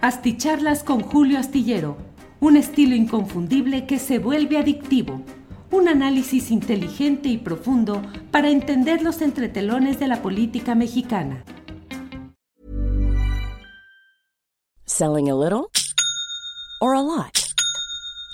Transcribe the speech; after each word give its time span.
Asticharlas 0.00 0.84
con 0.84 1.00
Julio 1.00 1.40
Astillero, 1.40 1.96
un 2.38 2.56
estilo 2.56 2.94
inconfundible 2.94 3.84
que 3.84 3.98
se 3.98 4.20
vuelve 4.20 4.56
adictivo. 4.56 5.22
Un 5.72 5.88
análisis 5.88 6.52
inteligente 6.52 7.28
y 7.28 7.36
profundo 7.36 8.00
para 8.30 8.48
entender 8.48 9.02
los 9.02 9.20
entretelones 9.22 9.98
de 9.98 10.06
la 10.06 10.22
política 10.22 10.76
mexicana. 10.76 11.42
Selling 14.84 15.30
a 15.30 15.34
little 15.34 15.68
or 16.80 16.94
a 16.94 17.02
lot? 17.02 17.47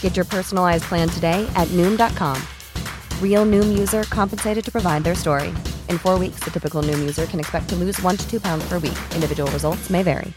Get 0.00 0.16
your 0.16 0.24
personalized 0.24 0.84
plan 0.88 1.08
today 1.08 1.46
at 1.54 1.68
Noom.com. 1.68 2.36
Real 3.22 3.46
Noom 3.46 3.78
user 3.78 4.02
compensated 4.10 4.64
to 4.64 4.72
provide 4.72 5.04
their 5.04 5.14
story. 5.14 5.54
In 5.88 5.98
four 5.98 6.18
weeks, 6.18 6.40
the 6.42 6.50
typical 6.50 6.82
Noom 6.82 6.98
user 6.98 7.26
can 7.26 7.38
expect 7.38 7.68
to 7.68 7.76
lose 7.76 8.02
one 8.02 8.16
to 8.16 8.28
two 8.28 8.40
pounds 8.40 8.68
per 8.68 8.80
week. 8.80 8.98
Individual 9.14 9.48
results 9.52 9.88
may 9.88 10.02
vary. 10.02 10.32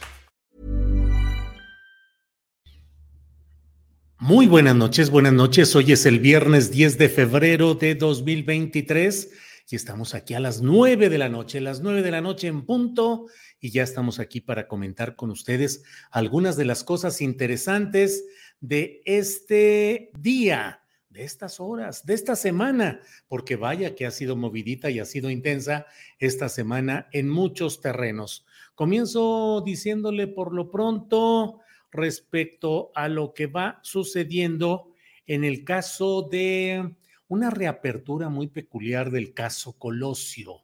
Muy 4.23 4.45
buenas 4.45 4.75
noches, 4.75 5.09
buenas 5.09 5.33
noches. 5.33 5.75
Hoy 5.75 5.93
es 5.93 6.05
el 6.05 6.19
viernes 6.19 6.69
10 6.69 6.99
de 6.99 7.09
febrero 7.09 7.73
de 7.73 7.95
2023 7.95 9.29
y 9.71 9.75
estamos 9.75 10.13
aquí 10.13 10.35
a 10.35 10.39
las 10.39 10.61
9 10.61 11.09
de 11.09 11.17
la 11.17 11.27
noche, 11.27 11.59
las 11.59 11.81
9 11.81 12.03
de 12.03 12.11
la 12.11 12.21
noche 12.21 12.47
en 12.47 12.65
punto 12.65 13.25
y 13.59 13.71
ya 13.71 13.81
estamos 13.81 14.19
aquí 14.19 14.39
para 14.39 14.67
comentar 14.67 15.15
con 15.15 15.31
ustedes 15.31 15.81
algunas 16.11 16.55
de 16.55 16.65
las 16.65 16.83
cosas 16.83 17.19
interesantes 17.19 18.23
de 18.61 19.01
este 19.05 20.11
día, 20.17 20.83
de 21.09 21.23
estas 21.23 21.59
horas, 21.59 22.05
de 22.05 22.13
esta 22.13 22.35
semana, 22.35 23.01
porque 23.27 23.57
vaya 23.57 23.95
que 23.95 24.05
ha 24.05 24.11
sido 24.11 24.35
movidita 24.37 24.89
y 24.89 24.99
ha 24.99 25.05
sido 25.05 25.29
intensa 25.29 25.85
esta 26.19 26.47
semana 26.47 27.09
en 27.11 27.27
muchos 27.27 27.81
terrenos. 27.81 28.45
Comienzo 28.75 29.61
diciéndole 29.65 30.27
por 30.27 30.53
lo 30.53 30.71
pronto 30.71 31.59
respecto 31.91 32.91
a 32.95 33.09
lo 33.09 33.33
que 33.33 33.47
va 33.47 33.79
sucediendo 33.83 34.93
en 35.27 35.43
el 35.43 35.65
caso 35.65 36.27
de 36.31 36.95
una 37.27 37.49
reapertura 37.49 38.29
muy 38.29 38.47
peculiar 38.47 39.11
del 39.11 39.33
caso 39.33 39.73
Colosio. 39.77 40.63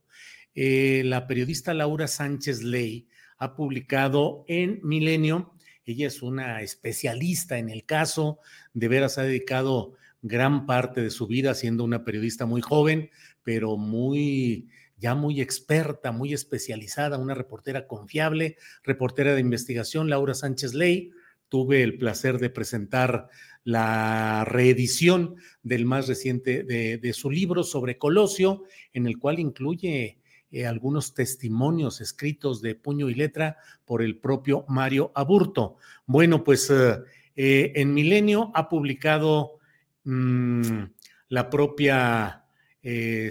Eh, 0.56 1.02
la 1.06 1.28
periodista 1.28 1.74
Laura 1.74 2.08
Sánchez 2.08 2.64
Ley 2.64 3.08
ha 3.38 3.56
publicado 3.56 4.44
en 4.48 4.80
Milenio 4.84 5.54
ella 5.88 6.08
es 6.08 6.22
una 6.22 6.62
especialista 6.62 7.58
en 7.58 7.70
el 7.70 7.86
caso, 7.86 8.40
de 8.74 8.88
veras 8.90 9.18
ha 9.18 9.24
dedicado 9.24 9.94
gran 10.22 10.66
parte 10.66 11.02
de 11.02 11.10
su 11.10 11.28
vida 11.28 11.54
siendo 11.54 11.84
una 11.84 12.04
periodista 12.04 12.46
muy 12.46 12.62
joven, 12.62 13.10
pero 13.44 13.78
muy 13.78 14.68
ya 14.98 15.16
muy 15.16 15.42
experta, 15.42 16.12
muy 16.12 16.34
especializada, 16.34 17.18
una 17.18 17.36
reportera 17.36 17.88
confiable, 17.88 18.58
reportera 18.84 19.34
de 19.34 19.42
investigación, 19.42 20.10
Laura 20.10 20.34
Sánchez 20.34 20.74
Ley. 20.74 21.12
Tuve 21.50 21.84
el 21.84 21.98
placer 21.98 22.40
de 22.40 22.50
presentar 22.50 23.30
la 23.64 24.44
reedición 24.46 25.36
del 25.64 25.86
más 25.86 26.08
reciente 26.08 26.64
de, 26.64 26.98
de 26.98 27.14
su 27.14 27.30
libro 27.30 27.64
sobre 27.64 27.98
Colosio, 27.98 28.64
en 28.92 29.06
el 29.06 29.18
cual 29.18 29.40
incluye 29.40 30.18
eh, 30.50 30.66
algunos 30.66 31.14
testimonios 31.14 32.00
escritos 32.00 32.62
de 32.62 32.74
puño 32.74 33.10
y 33.10 33.16
letra 33.16 33.58
por 33.84 34.02
el 34.02 34.18
propio 34.18 34.64
Mario 34.70 35.12
Aburto. 35.14 35.78
Bueno, 36.06 36.44
pues 36.44 36.70
eh, 36.70 37.00
eh, 37.36 37.74
en 37.76 37.94
Milenio 37.94 38.52
ha 38.56 38.70
publicado 38.70 39.60
mm, 40.04 40.84
la 41.30 41.50
propia 41.50 42.44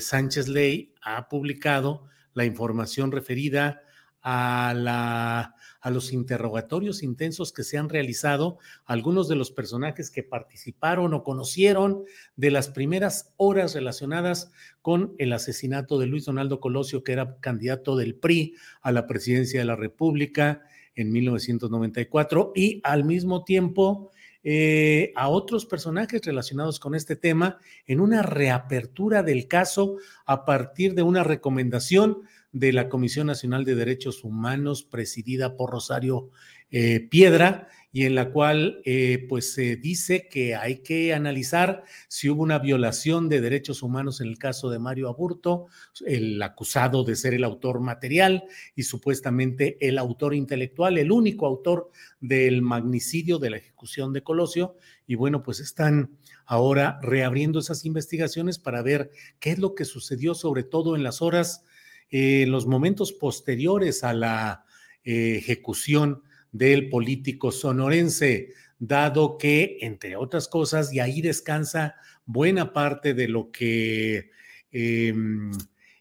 Sánchez 0.01 0.49
Ley, 0.49 0.93
ha 1.01 1.31
publicado 1.31 2.09
la 2.35 2.45
información 2.45 3.11
referida 3.11 3.81
a 4.21 4.75
la 4.77 5.56
a 5.81 5.91
los 5.91 6.13
interrogatorios 6.13 7.03
intensos 7.03 7.53
que 7.53 7.65
se 7.65 7.79
han 7.79 7.89
realizado 7.89 8.59
algunos 8.85 9.29
de 9.29 9.37
los 9.37 9.51
personajes 9.51 10.11
que 10.11 10.23
participaron 10.23 11.15
o 11.15 11.23
conocieron 11.23 12.05
de 12.37 12.51
las 12.51 12.69
primeras 12.69 13.33
horas 13.37 13.75
relacionadas 13.75 14.51
con 14.83 15.15
el 15.19 15.33
asesinato 15.33 15.99
de 15.99 16.07
Luis 16.07 16.25
Donaldo 16.25 16.61
Colosio, 16.61 17.03
que 17.03 17.13
era 17.13 17.39
candidato 17.41 17.97
del 17.97 18.15
PRI 18.15 18.55
a 18.83 18.93
la 18.93 19.07
presidencia 19.07 19.61
de 19.61 19.67
la 19.67 19.77
República 19.77 20.63
en 20.95 21.13
1994 21.13 22.53
y 22.55 22.81
al 22.83 23.05
mismo 23.05 23.45
tiempo 23.45 24.11
eh, 24.49 25.13
a 25.17 25.29
otros 25.29 25.67
personajes 25.67 26.25
relacionados 26.25 26.79
con 26.79 26.95
este 26.95 27.17
tema 27.17 27.59
en 27.85 27.99
una 28.01 28.23
reapertura 28.23 29.25
del 29.25 29.49
caso 29.49 29.97
a 30.25 30.45
partir 30.45 30.95
de 30.95 31.03
una 31.03 31.25
recomendación 31.25 32.23
de 32.59 32.73
la 32.73 32.89
Comisión 32.89 33.27
Nacional 33.27 33.67
de 33.67 33.75
Derechos 33.75 34.25
Humanos 34.25 34.83
presidida 34.83 35.57
por 35.57 35.71
Rosario 35.71 36.31
eh, 36.71 37.01
Piedra 37.01 37.69
y 37.93 38.05
en 38.05 38.15
la 38.15 38.31
cual 38.31 38.81
eh, 38.87 39.27
pues 39.29 39.53
se 39.53 39.77
dice 39.77 40.27
que 40.31 40.55
hay 40.55 40.79
que 40.79 41.13
analizar 41.13 41.85
si 42.09 42.31
hubo 42.31 42.43
una 42.43 42.59
violación 42.59 43.29
de 43.29 43.43
derechos 43.43 43.83
humanos 43.83 44.23
en 44.23 44.29
el 44.29 44.39
caso 44.39 44.71
de 44.71 44.79
Mario 44.79 45.09
Aburto, 45.09 45.67
el 46.07 46.41
acusado 46.43 47.05
de 47.05 47.15
ser 47.15 47.35
el 47.35 47.45
autor 47.45 47.81
material 47.81 48.45
y 48.75 48.85
supuestamente 48.85 49.77
el 49.87 49.99
autor 49.99 50.35
intelectual, 50.35 50.97
el 50.97 51.13
único 51.13 51.47
autor 51.47 51.91
del 52.21 52.63
magnicidio 52.63 53.39
de 53.39 53.51
la 53.51 53.57
ejecución 53.59 54.15
de 54.15 54.23
Colosio. 54.23 54.77
Y 55.07 55.15
bueno, 55.15 55.43
pues 55.43 55.61
están 55.61 56.17
ahora 56.47 56.99
reabriendo 57.03 57.59
esas 57.59 57.85
investigaciones 57.85 58.59
para 58.59 58.81
ver 58.83 59.11
qué 59.41 59.51
es 59.51 59.59
lo 59.59 59.75
que 59.75 59.85
sucedió, 59.85 60.35
sobre 60.35 60.65
todo 60.65 60.97
en 60.97 61.03
las 61.03 61.21
horas 61.21 61.65
en 62.11 62.51
los 62.51 62.67
momentos 62.67 63.13
posteriores 63.13 64.05
a 64.05 64.13
la 64.13 64.65
eh, 65.05 65.37
ejecución 65.37 66.23
del 66.53 66.89
político 66.89 67.53
sonorense, 67.53 68.53
dado 68.79 69.39
que, 69.39 69.79
entre 69.81 70.17
otras 70.17 70.49
cosas, 70.49 70.93
y 70.93 71.01
ahí 71.01 71.21
descansa 71.21 71.97
buena 72.25 72.73
parte 72.73 73.15
de 73.15 73.29
lo 73.29 73.51
que 73.51 74.31
em, 74.71 75.51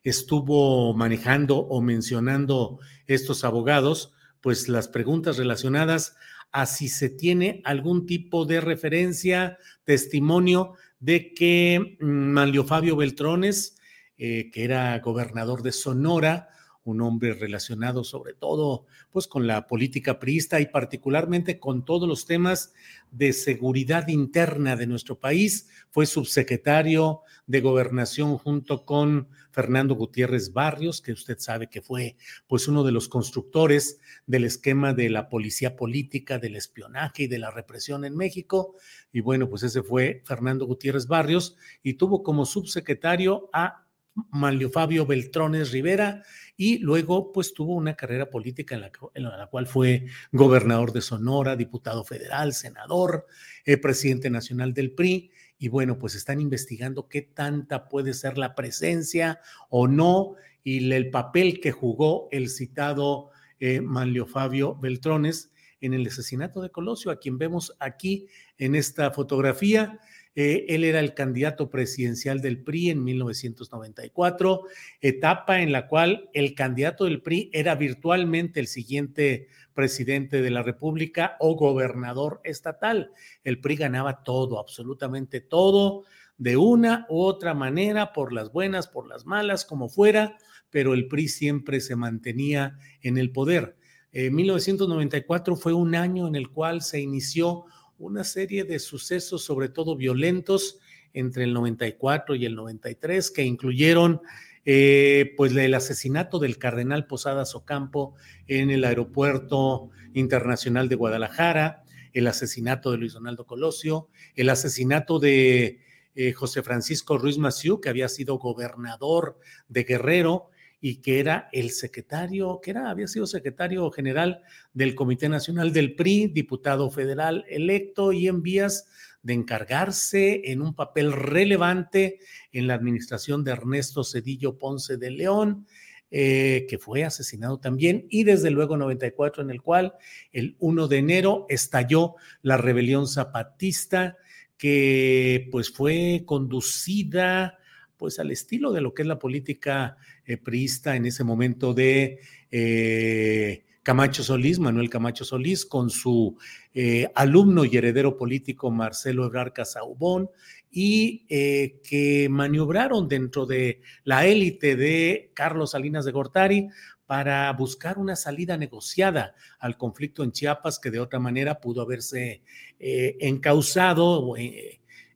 estuvo 0.03 0.93
manejando 0.93 1.57
o 1.57 1.81
mencionando 1.81 2.79
estos 3.07 3.43
abogados, 3.43 4.13
pues 4.41 4.69
las 4.69 4.87
preguntas 4.87 5.37
relacionadas 5.37 6.15
a 6.51 6.65
si 6.65 6.87
se 6.87 7.09
tiene 7.09 7.61
algún 7.65 8.05
tipo 8.05 8.45
de 8.45 8.61
referencia, 8.61 9.57
testimonio 9.83 10.73
de 10.99 11.33
que 11.33 11.97
mm, 11.99 12.05
Manlio 12.05 12.63
Fabio 12.63 12.95
Beltrones, 12.95 13.74
eh, 14.17 14.49
que 14.51 14.63
era 14.63 14.97
gobernador 14.99 15.61
de 15.61 15.71
Sonora, 15.71 16.49
un 16.85 17.01
hombre 17.01 17.33
relacionado 17.33 18.03
sobre 18.03 18.33
todo 18.33 18.85
pues 19.11 19.27
con 19.27 19.47
la 19.47 19.67
política 19.67 20.19
priista 20.19 20.61
y 20.61 20.67
particularmente 20.67 21.59
con 21.59 21.83
todos 21.83 22.07
los 22.07 22.25
temas 22.25 22.73
de 23.11 23.33
seguridad 23.33 24.07
interna 24.07 24.75
de 24.75 24.85
nuestro 24.85 25.19
país. 25.19 25.67
Fue 25.89 26.05
subsecretario 26.05 27.21
de 27.47 27.61
gobernación 27.61 28.37
junto 28.37 28.85
con 28.85 29.29
Fernando 29.51 29.95
Gutiérrez 29.95 30.53
Barrios, 30.53 31.01
que 31.01 31.13
usted 31.13 31.39
sabe 31.39 31.69
que 31.69 31.81
fue 31.81 32.17
pues 32.45 32.67
uno 32.67 32.83
de 32.83 32.91
los 32.91 33.09
constructores 33.09 33.99
del 34.27 34.43
esquema 34.43 34.93
de 34.93 35.09
la 35.09 35.27
policía 35.27 35.75
política, 35.75 36.37
del 36.37 36.55
espionaje 36.55 37.23
y 37.23 37.27
de 37.27 37.39
la 37.39 37.49
represión 37.49 38.05
en 38.05 38.15
México. 38.15 38.75
Y 39.11 39.21
bueno, 39.21 39.49
pues 39.49 39.63
ese 39.63 39.81
fue 39.81 40.21
Fernando 40.25 40.65
Gutiérrez 40.67 41.07
Barrios 41.07 41.55
y 41.81 41.95
tuvo 41.95 42.21
como 42.21 42.45
subsecretario 42.45 43.49
a 43.53 43.84
Manlio 44.31 44.69
Fabio 44.69 45.05
Beltrones 45.05 45.71
Rivera 45.71 46.23
y 46.57 46.77
luego 46.79 47.31
pues 47.31 47.53
tuvo 47.53 47.75
una 47.75 47.95
carrera 47.95 48.29
política 48.29 48.75
en 49.13 49.23
la, 49.23 49.47
cual 49.47 49.67
fue 49.67 50.07
gobernador 50.31 50.93
de 50.93 51.01
Sonora, 51.01 51.55
diputado 51.55 52.03
federal, 52.03 52.53
senador, 52.53 53.25
eh, 53.65 53.77
presidente 53.77 54.29
nacional 54.29 54.73
del 54.73 54.91
PRI 54.91 55.31
y 55.57 55.67
bueno, 55.67 55.97
pues 55.97 56.15
están 56.15 56.41
investigando 56.41 57.07
qué 57.07 57.21
tanta 57.21 57.87
puede 57.87 58.13
ser 58.13 58.37
la 58.37 58.55
presencia 58.55 59.39
o 59.69 59.87
no 59.87 60.35
y 60.63 60.91
el 60.91 61.09
papel 61.09 61.59
que 61.59 61.71
jugó 61.71 62.27
el 62.31 62.49
citado 62.49 63.29
eh, 63.59 63.81
Manlio 63.81 64.25
Fabio 64.25 64.75
Beltrones 64.75 65.51
en 65.81 65.93
el 65.93 66.07
asesinato 66.07 66.61
de 66.61 66.71
Colosio, 66.71 67.11
a 67.11 67.19
quien 67.19 67.37
vemos 67.37 67.75
aquí 67.79 68.27
en 68.57 68.75
esta 68.75 69.11
fotografía. 69.11 69.99
Eh, 70.35 70.65
él 70.67 70.83
era 70.83 70.99
el 70.99 71.13
candidato 71.13 71.69
presidencial 71.69 72.41
del 72.41 72.61
PRI 72.61 72.89
en 72.89 73.03
1994, 73.05 74.63
etapa 74.99 75.61
en 75.61 75.71
la 75.71 75.87
cual 75.87 76.29
el 76.33 76.53
candidato 76.55 77.05
del 77.05 77.21
PRI 77.21 77.49
era 77.53 77.75
virtualmente 77.75 78.59
el 78.59 78.67
siguiente 78.67 79.47
presidente 79.73 80.41
de 80.41 80.51
la 80.51 80.61
República 80.61 81.37
o 81.39 81.55
gobernador 81.55 82.41
estatal. 82.43 83.11
El 83.45 83.61
PRI 83.61 83.77
ganaba 83.77 84.23
todo, 84.23 84.59
absolutamente 84.59 85.39
todo, 85.39 86.03
de 86.37 86.57
una 86.57 87.05
u 87.07 87.21
otra 87.21 87.53
manera, 87.53 88.11
por 88.11 88.33
las 88.33 88.51
buenas, 88.51 88.87
por 88.89 89.07
las 89.07 89.25
malas, 89.25 89.63
como 89.63 89.87
fuera, 89.87 90.37
pero 90.69 90.93
el 90.93 91.07
PRI 91.07 91.29
siempre 91.29 91.79
se 91.79 91.95
mantenía 91.95 92.77
en 93.01 93.17
el 93.17 93.31
poder. 93.31 93.77
1994 94.11 95.57
fue 95.57 95.73
un 95.73 95.93
año 95.93 96.27
en 96.27 96.35
el 96.35 96.49
cual 96.49 96.81
se 96.81 97.01
inició 97.01 97.65
una 97.97 98.23
serie 98.23 98.63
de 98.63 98.79
sucesos, 98.79 99.43
sobre 99.43 99.69
todo 99.69 99.95
violentos, 99.95 100.79
entre 101.13 101.45
el 101.45 101.53
94 101.53 102.35
y 102.35 102.45
el 102.45 102.55
93, 102.55 103.31
que 103.31 103.43
incluyeron 103.43 104.21
eh, 104.65 105.33
pues 105.37 105.55
el 105.55 105.73
asesinato 105.73 106.39
del 106.39 106.57
cardenal 106.57 107.07
Posadas 107.07 107.55
Ocampo 107.55 108.15
en 108.47 108.69
el 108.69 108.83
aeropuerto 108.83 109.89
internacional 110.13 110.89
de 110.89 110.95
Guadalajara, 110.95 111.83
el 112.13 112.27
asesinato 112.27 112.91
de 112.91 112.97
Luis 112.97 113.13
Donaldo 113.13 113.45
Colosio, 113.45 114.09
el 114.35 114.49
asesinato 114.49 115.19
de 115.19 115.79
eh, 116.15 116.33
José 116.33 116.63
Francisco 116.63 117.17
Ruiz 117.17 117.37
Maciú, 117.37 117.79
que 117.79 117.89
había 117.89 118.09
sido 118.09 118.37
gobernador 118.37 119.37
de 119.67 119.83
Guerrero, 119.83 120.49
y 120.87 120.97
que 120.97 121.19
era 121.19 121.49
el 121.51 121.71
secretario, 121.71 122.59
que 122.61 122.69
era, 122.69 122.91
había 122.91 123.07
sido 123.07 123.25
secretario 123.25 123.89
general 123.89 124.43
del 124.71 124.93
Comité 124.93 125.27
Nacional 125.27 125.73
del 125.73 125.95
PRI, 125.95 126.27
diputado 126.27 126.91
federal 126.91 127.43
electo 127.49 128.11
y 128.11 128.27
en 128.27 128.43
vías 128.43 128.85
de 129.23 129.33
encargarse 129.33 130.43
en 130.51 130.61
un 130.61 130.75
papel 130.75 131.11
relevante 131.11 132.19
en 132.51 132.67
la 132.67 132.75
administración 132.75 133.43
de 133.43 133.53
Ernesto 133.53 134.03
Cedillo 134.03 134.59
Ponce 134.59 134.97
de 134.97 135.09
León, 135.09 135.65
eh, 136.11 136.67
que 136.69 136.77
fue 136.77 137.03
asesinado 137.03 137.57
también, 137.57 138.05
y 138.11 138.23
desde 138.23 138.51
luego 138.51 138.77
94, 138.77 139.41
en 139.41 139.49
el 139.49 139.63
cual 139.63 139.95
el 140.33 140.55
1 140.59 140.87
de 140.87 140.97
enero 140.99 141.47
estalló 141.49 142.13
la 142.43 142.57
rebelión 142.57 143.07
zapatista, 143.07 144.17
que 144.55 145.49
pues 145.51 145.71
fue 145.71 146.21
conducida 146.27 147.57
pues 147.97 148.19
al 148.19 148.31
estilo 148.31 148.71
de 148.71 148.81
lo 148.81 148.93
que 148.93 149.03
es 149.03 149.07
la 149.07 149.19
política 149.19 149.97
eh, 150.25 150.37
priista 150.37 150.95
en 150.95 151.05
ese 151.05 151.23
momento 151.23 151.73
de 151.73 152.19
eh, 152.51 153.65
Camacho 153.83 154.23
Solís, 154.23 154.59
Manuel 154.59 154.89
Camacho 154.89 155.23
Solís, 155.25 155.65
con 155.65 155.89
su 155.89 156.37
eh, 156.73 157.09
alumno 157.15 157.65
y 157.65 157.77
heredero 157.77 158.17
político 158.17 158.71
Marcelo 158.71 159.25
Ebrard 159.25 159.53
Casaubón, 159.53 160.29
y 160.77 161.25
que 161.27 162.27
maniobraron 162.29 163.07
dentro 163.07 163.45
de 163.45 163.79
la 164.03 164.25
élite 164.25 164.75
de 164.75 165.31
Carlos 165.33 165.71
Salinas 165.71 166.03
de 166.03 166.11
Gortari 166.11 166.67
para 167.05 167.49
buscar 167.53 167.97
una 167.97 168.17
salida 168.17 168.57
negociada 168.57 169.35
al 169.59 169.77
conflicto 169.77 170.21
en 170.21 170.33
Chiapas 170.33 170.77
que 170.79 170.91
de 170.91 170.99
otra 170.99 171.17
manera 171.17 171.61
pudo 171.61 171.81
haberse 171.81 172.41
encausado, 172.77 174.35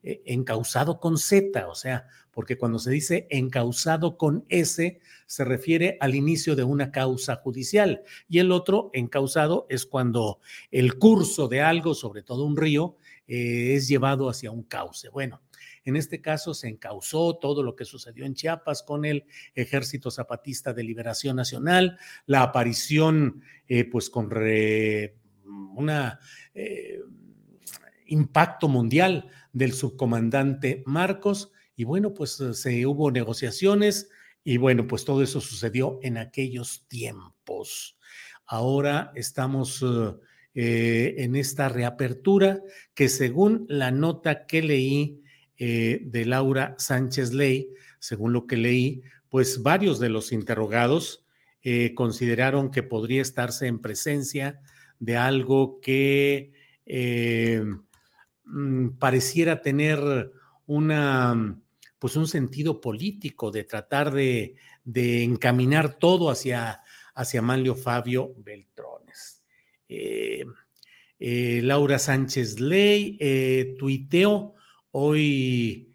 encausado 0.04 1.00
con 1.00 1.18
Z, 1.18 1.68
o 1.68 1.76
sea, 1.76 2.08
porque 2.32 2.58
cuando 2.58 2.80
se 2.80 2.92
dice 2.92 3.28
encausado 3.30 4.18
con 4.18 4.46
S, 4.50 5.00
se 5.26 5.46
refiere 5.46 5.98
al 6.00 6.16
inicio 6.16 6.56
de 6.56 6.64
una 6.64 6.92
causa 6.92 7.36
judicial 7.36 8.04
y 8.30 8.40
el 8.40 8.52
otro 8.52 8.92
encausado 8.94 9.68
es 9.70 9.86
cuando 9.86 10.40
el 10.72 10.98
curso 10.98 11.48
de 11.48 11.62
algo, 11.62 11.94
sobre 11.94 12.24
todo 12.24 12.46
un 12.46 12.56
río, 12.56 12.96
eh, 13.28 13.76
es 13.76 13.88
llevado 13.88 14.30
hacia 14.30 14.52
un 14.52 14.64
cauce. 14.64 15.10
Bueno, 15.10 15.42
en 15.84 15.96
este 15.96 16.22
caso 16.22 16.54
se 16.54 16.68
encausó 16.68 17.38
todo 17.38 17.62
lo 17.62 17.76
que 17.76 17.86
sucedió 17.86 18.26
en 18.26 18.36
Chiapas 18.36 18.84
con 18.84 19.06
el 19.06 19.26
Ejército 19.54 20.10
Zapatista 20.10 20.74
de 20.74 20.84
Liberación 20.84 21.36
Nacional, 21.36 21.98
la 22.26 22.44
aparición, 22.44 23.42
eh, 23.68 23.86
pues 23.86 24.10
con 24.10 24.28
un 24.32 25.90
eh, 26.54 27.00
impacto 28.10 28.68
mundial 28.68 29.30
del 29.54 29.74
subcomandante 29.74 30.84
Marcos 30.86 31.52
y 31.80 31.86
bueno, 31.86 32.14
pues 32.14 32.38
eh, 32.42 32.54
se 32.54 32.86
hubo 32.86 33.10
negociaciones 33.10 34.10
y 34.44 34.58
bueno, 34.58 34.86
pues 34.86 35.06
todo 35.06 35.24
eso 35.24 35.40
sucedió 35.40 35.98
en 36.04 36.18
aquellos 36.18 36.86
tiempos. 36.90 37.98
Ahora 38.46 39.14
estamos 39.16 39.82
eh, 39.82 40.14
eh, 40.56 41.16
en 41.20 41.38
esta 41.38 41.70
reapertura 41.70 42.62
que 42.94 43.08
según 43.08 43.66
la 43.70 43.92
nota 43.92 44.46
que 44.46 44.62
leí 44.62 45.24
de 45.58 46.24
Laura 46.26 46.76
Sánchez 46.78 47.34
Ley, 47.34 47.70
según 48.00 48.32
lo 48.32 48.46
que 48.46 48.56
leí, 48.56 49.02
pues 49.28 49.62
varios 49.62 50.00
de 50.00 50.08
los 50.08 50.32
interrogados 50.32 51.26
consideraron 51.96 52.72
que 52.72 52.82
podría 52.82 53.22
estarse 53.22 53.68
en 53.68 53.80
presencia 53.80 54.62
de 55.00 55.18
algo 55.18 55.82
que 55.82 56.54
mm, 58.50 58.98
pareciera 59.00 59.62
tener 59.62 60.32
una 60.66 61.56
pues 62.00 62.16
un 62.16 62.28
sentido 62.28 62.80
político 62.80 63.52
de 63.52 63.66
tratar 63.66 64.12
de, 64.12 64.56
encaminar 64.96 66.00
todo 66.00 66.32
hacia, 66.32 66.82
hacia 67.14 67.42
Manlio 67.42 67.76
Fabio 67.76 68.34
Beltrones. 68.38 69.44
Eh, 69.88 70.46
eh, 71.20 71.60
Laura 71.62 72.00
Sánchez 72.00 72.60
Ley 72.60 73.18
eh, 73.20 73.76
hoy, 74.92 75.94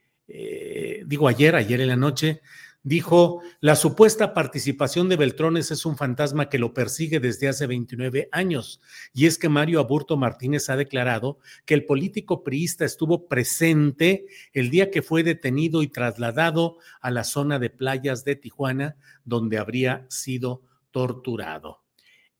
digo 1.07 1.29
ayer, 1.29 1.57
ayer 1.57 1.81
en 1.81 1.89
la 1.89 1.97
noche, 1.97 2.43
dijo, 2.85 3.43
la 3.61 3.75
supuesta 3.75 4.35
participación 4.35 5.09
de 5.09 5.17
Beltrones 5.17 5.71
es 5.71 5.85
un 5.87 5.97
fantasma 5.97 6.49
que 6.49 6.59
lo 6.59 6.73
persigue 6.75 7.19
desde 7.19 7.49
hace 7.49 7.67
29 7.67 8.29
años. 8.31 8.81
Y 9.13 9.27
es 9.27 9.39
que 9.39 9.49
Mario 9.49 9.81
Aburto 9.81 10.17
Martínez 10.17 10.71
ha 10.71 10.77
declarado 10.77 11.39
que 11.65 11.75
el 11.75 11.87
político 11.87 12.45
priista 12.45 12.85
estuvo 12.85 13.27
presente 13.27 14.27
el 14.53 14.71
día 14.71 14.91
que 14.91 15.03
fue 15.03 15.25
detenido 15.25 15.83
y 15.83 15.89
trasladado 15.89 16.77
a 17.01 17.11
la 17.11 17.25
zona 17.25 17.59
de 17.59 17.71
playas 17.71 18.25
de 18.25 18.37
Tijuana, 18.37 18.97
donde 19.25 19.59
habría 19.59 20.07
sido 20.09 20.63
torturado. 20.91 21.81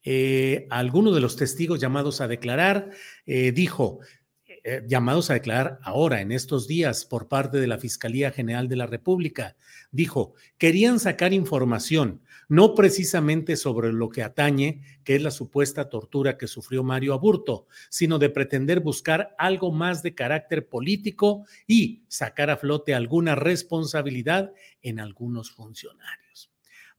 Eh, 0.07 0.67
alguno 0.69 1.13
de 1.13 1.21
los 1.23 1.37
testigos 1.37 1.81
llamados 1.81 2.21
a 2.21 2.29
declarar 2.29 2.91
eh, 3.25 3.53
dijo, 3.53 4.01
eh, 4.67 4.83
llamados 4.89 5.29
a 5.29 5.35
declarar 5.35 5.79
ahora, 5.83 6.23
en 6.23 6.33
estos 6.33 6.67
días, 6.67 7.05
por 7.05 7.29
parte 7.29 7.59
de 7.61 7.67
la 7.67 7.77
Fiscalía 7.77 8.31
General 8.31 8.67
de 8.67 8.77
la 8.77 8.87
República. 8.87 9.57
Dijo, 9.91 10.33
querían 10.57 10.99
sacar 10.99 11.35
información, 11.35 12.23
no 12.49 12.75
precisamente 12.75 13.57
sobre 13.57 13.93
lo 13.93 14.09
que 14.09 14.23
atañe, 14.23 14.81
que 15.05 15.17
es 15.17 15.23
la 15.23 15.31
supuesta 15.31 15.91
tortura 15.91 16.39
que 16.39 16.47
sufrió 16.47 16.83
Mario 16.83 17.13
Aburto, 17.13 17.67
sino 17.91 18.19
de 18.19 18.31
pretender 18.31 18.81
buscar 18.81 19.35
algo 19.37 19.71
más 19.71 20.03
de 20.03 20.15
carácter 20.15 20.67
político 20.67 21.45
y 21.67 22.03
sacar 22.09 22.49
a 22.49 22.57
flote 22.57 22.95
alguna 22.95 23.35
responsabilidad 23.35 24.55
en 24.81 24.99
algunos 24.99 25.51
funcionarios. 25.51 26.51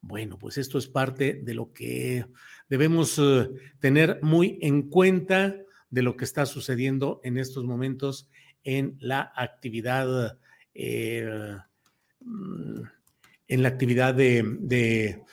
Bueno, 0.01 0.37
pues 0.37 0.59
esto 0.59 0.77
es 0.77 0.85
parte 0.85 1.33
de 1.33 1.55
lo 1.55 1.73
que 1.73 2.27
debemos 2.69 3.17
eh, 3.17 3.49
tener 3.79 4.19
muy 4.21 4.59
en 4.61 4.83
cuenta 4.83 5.55
de 5.95 6.01
lo 6.01 6.17
que 6.17 6.25
está 6.25 6.45
sucediendo 6.45 7.21
en 7.23 7.37
estos 7.37 7.63
momentos 7.63 8.29
en 8.65 8.97
la 8.99 9.31
actividad, 9.33 10.37
eh, 10.73 11.55
mm, 12.19 12.81
en 13.47 13.63
la 13.63 13.69
actividad 13.69 14.13
de, 14.13 15.23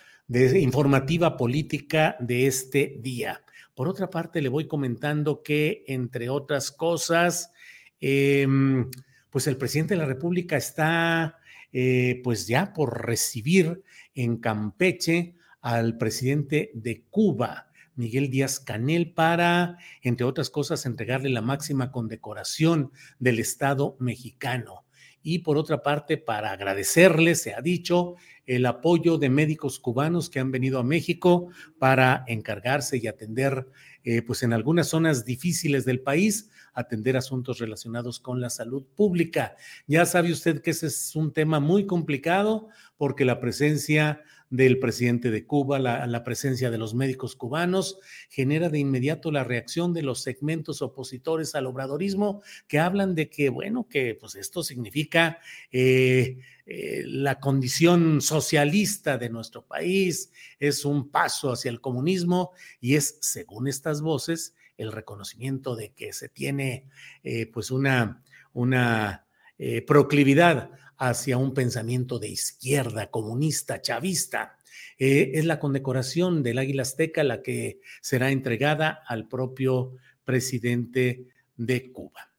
informativa 0.60 1.36
política 1.36 2.16
de 2.20 2.46
este 2.46 2.96
día. 3.00 3.42
Por 3.74 3.88
otra 3.88 4.08
parte, 4.08 4.40
le 4.40 4.48
voy 4.48 4.68
comentando 4.68 5.42
que, 5.42 5.82
entre 5.88 6.28
otras 6.28 6.70
cosas, 6.70 7.50
em, 7.98 8.88
pues 9.30 9.48
el 9.48 9.56
presidente 9.56 9.94
de 9.94 9.98
la 9.98 10.06
República 10.06 10.56
está, 10.56 11.38
eh, 11.72 12.20
pues 12.22 12.46
ya 12.46 12.72
por 12.72 13.04
recibir 13.04 13.82
en 14.14 14.36
Campeche 14.36 15.34
al 15.60 15.98
presidente 15.98 16.70
de 16.72 17.02
Cuba, 17.10 17.71
Miguel 18.02 18.30
Díaz 18.30 18.58
Canel 18.58 19.12
para, 19.12 19.78
entre 20.02 20.26
otras 20.26 20.50
cosas, 20.50 20.86
entregarle 20.86 21.30
la 21.30 21.40
máxima 21.40 21.92
condecoración 21.92 22.90
del 23.20 23.38
Estado 23.38 23.96
mexicano. 24.00 24.84
y 25.24 25.38
por 25.38 25.56
otra 25.56 25.84
parte, 25.84 26.16
para 26.16 26.50
agradecerles, 26.50 27.40
se 27.40 27.54
ha 27.54 27.60
dicho, 27.60 28.16
el 28.44 28.66
apoyo 28.66 29.18
de 29.18 29.30
médicos 29.30 29.78
cubanos 29.78 30.28
que 30.28 30.40
han 30.40 30.50
venido 30.50 30.80
a 30.80 30.82
México 30.82 31.46
para 31.78 32.24
encargarse 32.26 32.98
y 32.98 33.06
atender, 33.06 33.68
eh, 34.02 34.22
pues 34.22 34.42
en 34.42 34.52
algunas 34.52 34.88
zonas 34.88 35.24
difíciles 35.24 35.84
del 35.84 36.00
país, 36.00 36.50
atender 36.74 37.16
asuntos 37.16 37.60
relacionados 37.60 38.18
con 38.18 38.40
la 38.40 38.50
salud 38.50 38.84
pública. 38.96 39.54
Ya 39.86 40.06
sabe 40.06 40.32
usted 40.32 40.60
que 40.60 40.72
ese 40.72 40.88
es 40.88 41.14
un 41.14 41.32
tema 41.32 41.60
muy 41.60 41.86
complicado 41.86 42.68
porque 42.96 43.24
la 43.24 43.38
presencia 43.38 44.22
del 44.52 44.78
presidente 44.78 45.30
de 45.30 45.46
Cuba, 45.46 45.78
la, 45.78 46.06
la, 46.06 46.24
presencia 46.24 46.70
de 46.70 46.76
los 46.76 46.92
médicos 46.92 47.36
cubanos, 47.36 47.98
genera 48.28 48.68
de 48.68 48.78
inmediato 48.78 49.32
la 49.32 49.44
reacción 49.44 49.94
de 49.94 50.02
los 50.02 50.20
segmentos 50.20 50.82
opositores 50.82 51.54
al 51.54 51.66
obradorismo 51.66 52.42
que 52.68 52.78
hablan 52.78 53.14
de 53.14 53.30
que, 53.30 53.48
bueno, 53.48 53.88
que 53.88 54.14
pues 54.14 54.34
esto 54.34 54.62
significa 54.62 55.38
eh, 55.70 56.38
eh, 56.66 57.02
la 57.06 57.40
condición 57.40 58.20
socialista 58.20 59.16
de 59.16 59.30
nuestro 59.30 59.64
país, 59.64 60.30
es 60.60 60.84
un 60.84 61.08
paso 61.08 61.50
hacia 61.50 61.70
el 61.70 61.80
comunismo 61.80 62.50
y 62.78 62.96
es, 62.96 63.16
según 63.22 63.68
estas 63.68 64.02
voces, 64.02 64.54
el 64.76 64.92
reconocimiento 64.92 65.76
de 65.76 65.94
que 65.94 66.12
se 66.12 66.28
tiene 66.28 66.90
eh, 67.22 67.46
pues 67.46 67.70
una, 67.70 68.22
una 68.52 69.24
proclividad 69.86 70.70
hacia 71.02 71.36
un 71.36 71.52
pensamiento 71.52 72.20
de 72.20 72.28
izquierda, 72.28 73.10
comunista, 73.10 73.80
chavista. 73.80 74.56
Eh, 74.98 75.32
es 75.34 75.44
la 75.44 75.58
condecoración 75.58 76.44
del 76.44 76.58
Águila 76.58 76.82
Azteca 76.82 77.24
la 77.24 77.42
que 77.42 77.80
será 78.00 78.30
entregada 78.30 79.02
al 79.08 79.26
propio 79.26 79.96
presidente 80.24 81.26
de 81.56 81.90
Cuba. 81.90 82.30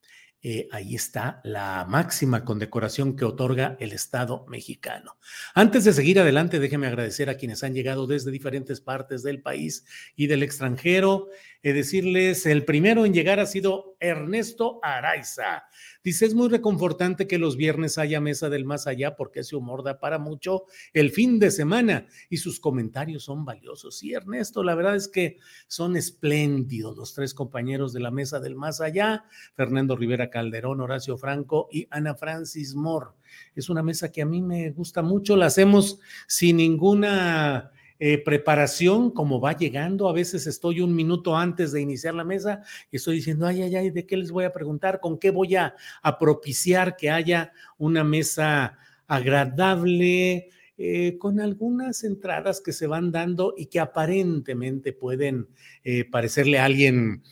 Eh, 0.46 0.68
ahí 0.72 0.96
está 0.96 1.42
la 1.46 1.86
máxima 1.90 2.44
condecoración 2.44 3.16
que 3.16 3.24
otorga 3.26 3.78
el 3.80 3.94
Estado 3.94 4.46
mexicano. 4.50 5.18
Antes 5.54 5.86
de 5.86 5.94
seguir 5.94 6.20
adelante, 6.20 6.60
déjeme 6.60 6.88
agradecer 6.88 7.30
a 7.30 7.38
quienes 7.38 7.64
han 7.64 7.74
llegado 7.74 8.08
desde 8.08 8.32
diferentes 8.32 8.82
partes 8.82 9.24
del 9.24 9.42
país 9.42 9.86
y 10.18 10.28
del 10.28 10.44
extranjero. 10.44 11.30
Eh, 11.66 11.72
decirles, 11.72 12.46
el 12.46 12.66
primero 12.66 13.06
en 13.06 13.14
llegar 13.14 13.40
ha 13.40 13.46
sido 13.46 13.96
Ernesto 14.02 14.80
Araiza. 14.84 15.64
Dice, 16.04 16.26
es 16.26 16.34
muy 16.34 16.50
reconfortante 16.50 17.26
que 17.26 17.38
los 17.38 17.56
viernes 17.56 17.98
haya 17.98 18.20
mesa 18.20 18.50
del 18.50 18.66
más 18.66 18.86
allá 18.86 19.16
porque 19.16 19.40
ese 19.40 19.56
humor 19.56 19.82
da 19.82 19.98
para 20.02 20.20
mucho 20.20 20.66
el 20.92 21.10
fin 21.10 21.40
de 21.40 21.52
semana 21.52 22.06
y 22.30 22.36
sus 22.36 22.60
comentarios 22.60 23.24
son 23.24 23.46
valiosos. 23.46 23.98
Sí, 23.98 24.12
Ernesto, 24.12 24.62
la 24.62 24.76
verdad 24.76 24.98
es 24.98 25.08
que 25.08 25.38
son 25.68 25.96
espléndidos 25.96 26.98
los 26.98 27.14
tres 27.14 27.34
compañeros 27.34 27.94
de 27.94 28.02
la 28.02 28.12
mesa 28.12 28.42
del 28.42 28.56
más 28.56 28.82
allá, 28.82 29.24
Fernando 29.56 29.96
Rivera 29.96 30.30
Calderón, 30.30 30.82
Horacio 30.82 31.18
Franco 31.18 31.70
y 31.72 31.88
Ana 31.92 32.14
Francis 32.16 32.76
Moore. 32.76 33.12
Es 33.56 33.70
una 33.70 33.84
mesa 33.84 34.12
que 34.12 34.22
a 34.22 34.26
mí 34.26 34.42
me 34.42 34.72
gusta 34.72 35.02
mucho, 35.02 35.38
la 35.38 35.46
hacemos 35.46 36.02
sin 36.28 36.58
ninguna 36.58 37.72
eh, 38.06 38.18
preparación, 38.18 39.12
como 39.12 39.40
va 39.40 39.56
llegando. 39.56 40.10
A 40.10 40.12
veces 40.12 40.46
estoy 40.46 40.82
un 40.82 40.94
minuto 40.94 41.38
antes 41.38 41.72
de 41.72 41.80
iniciar 41.80 42.14
la 42.14 42.26
mesa 42.26 42.62
y 42.92 42.98
estoy 42.98 43.16
diciendo, 43.16 43.48
ay, 43.48 43.62
ay, 43.62 43.78
ay, 43.78 43.92
¿de 43.92 44.06
qué 44.06 44.18
les 44.18 44.30
voy 44.30 44.44
a 44.44 44.52
preguntar? 44.52 45.00
¿Con 45.00 45.18
qué 45.18 45.32
voy 45.32 45.56
a, 45.56 45.74
propiciar 46.20 46.98
que 46.98 47.10
haya 47.10 47.54
una 47.78 48.04
mesa 48.04 48.78
agradable? 49.08 50.50
Eh, 50.78 51.18
con 51.18 51.40
algunas 51.40 52.04
entradas 52.04 52.60
que 52.60 52.74
se 52.74 52.88
van 52.88 53.10
dando 53.10 53.54
y 53.56 53.68
que 53.68 53.80
aparentemente 53.80 54.92
pueden 54.92 55.48
eh, 55.86 56.04
parecerle 56.04 56.60
a 56.60 56.66
alguien 56.66 57.24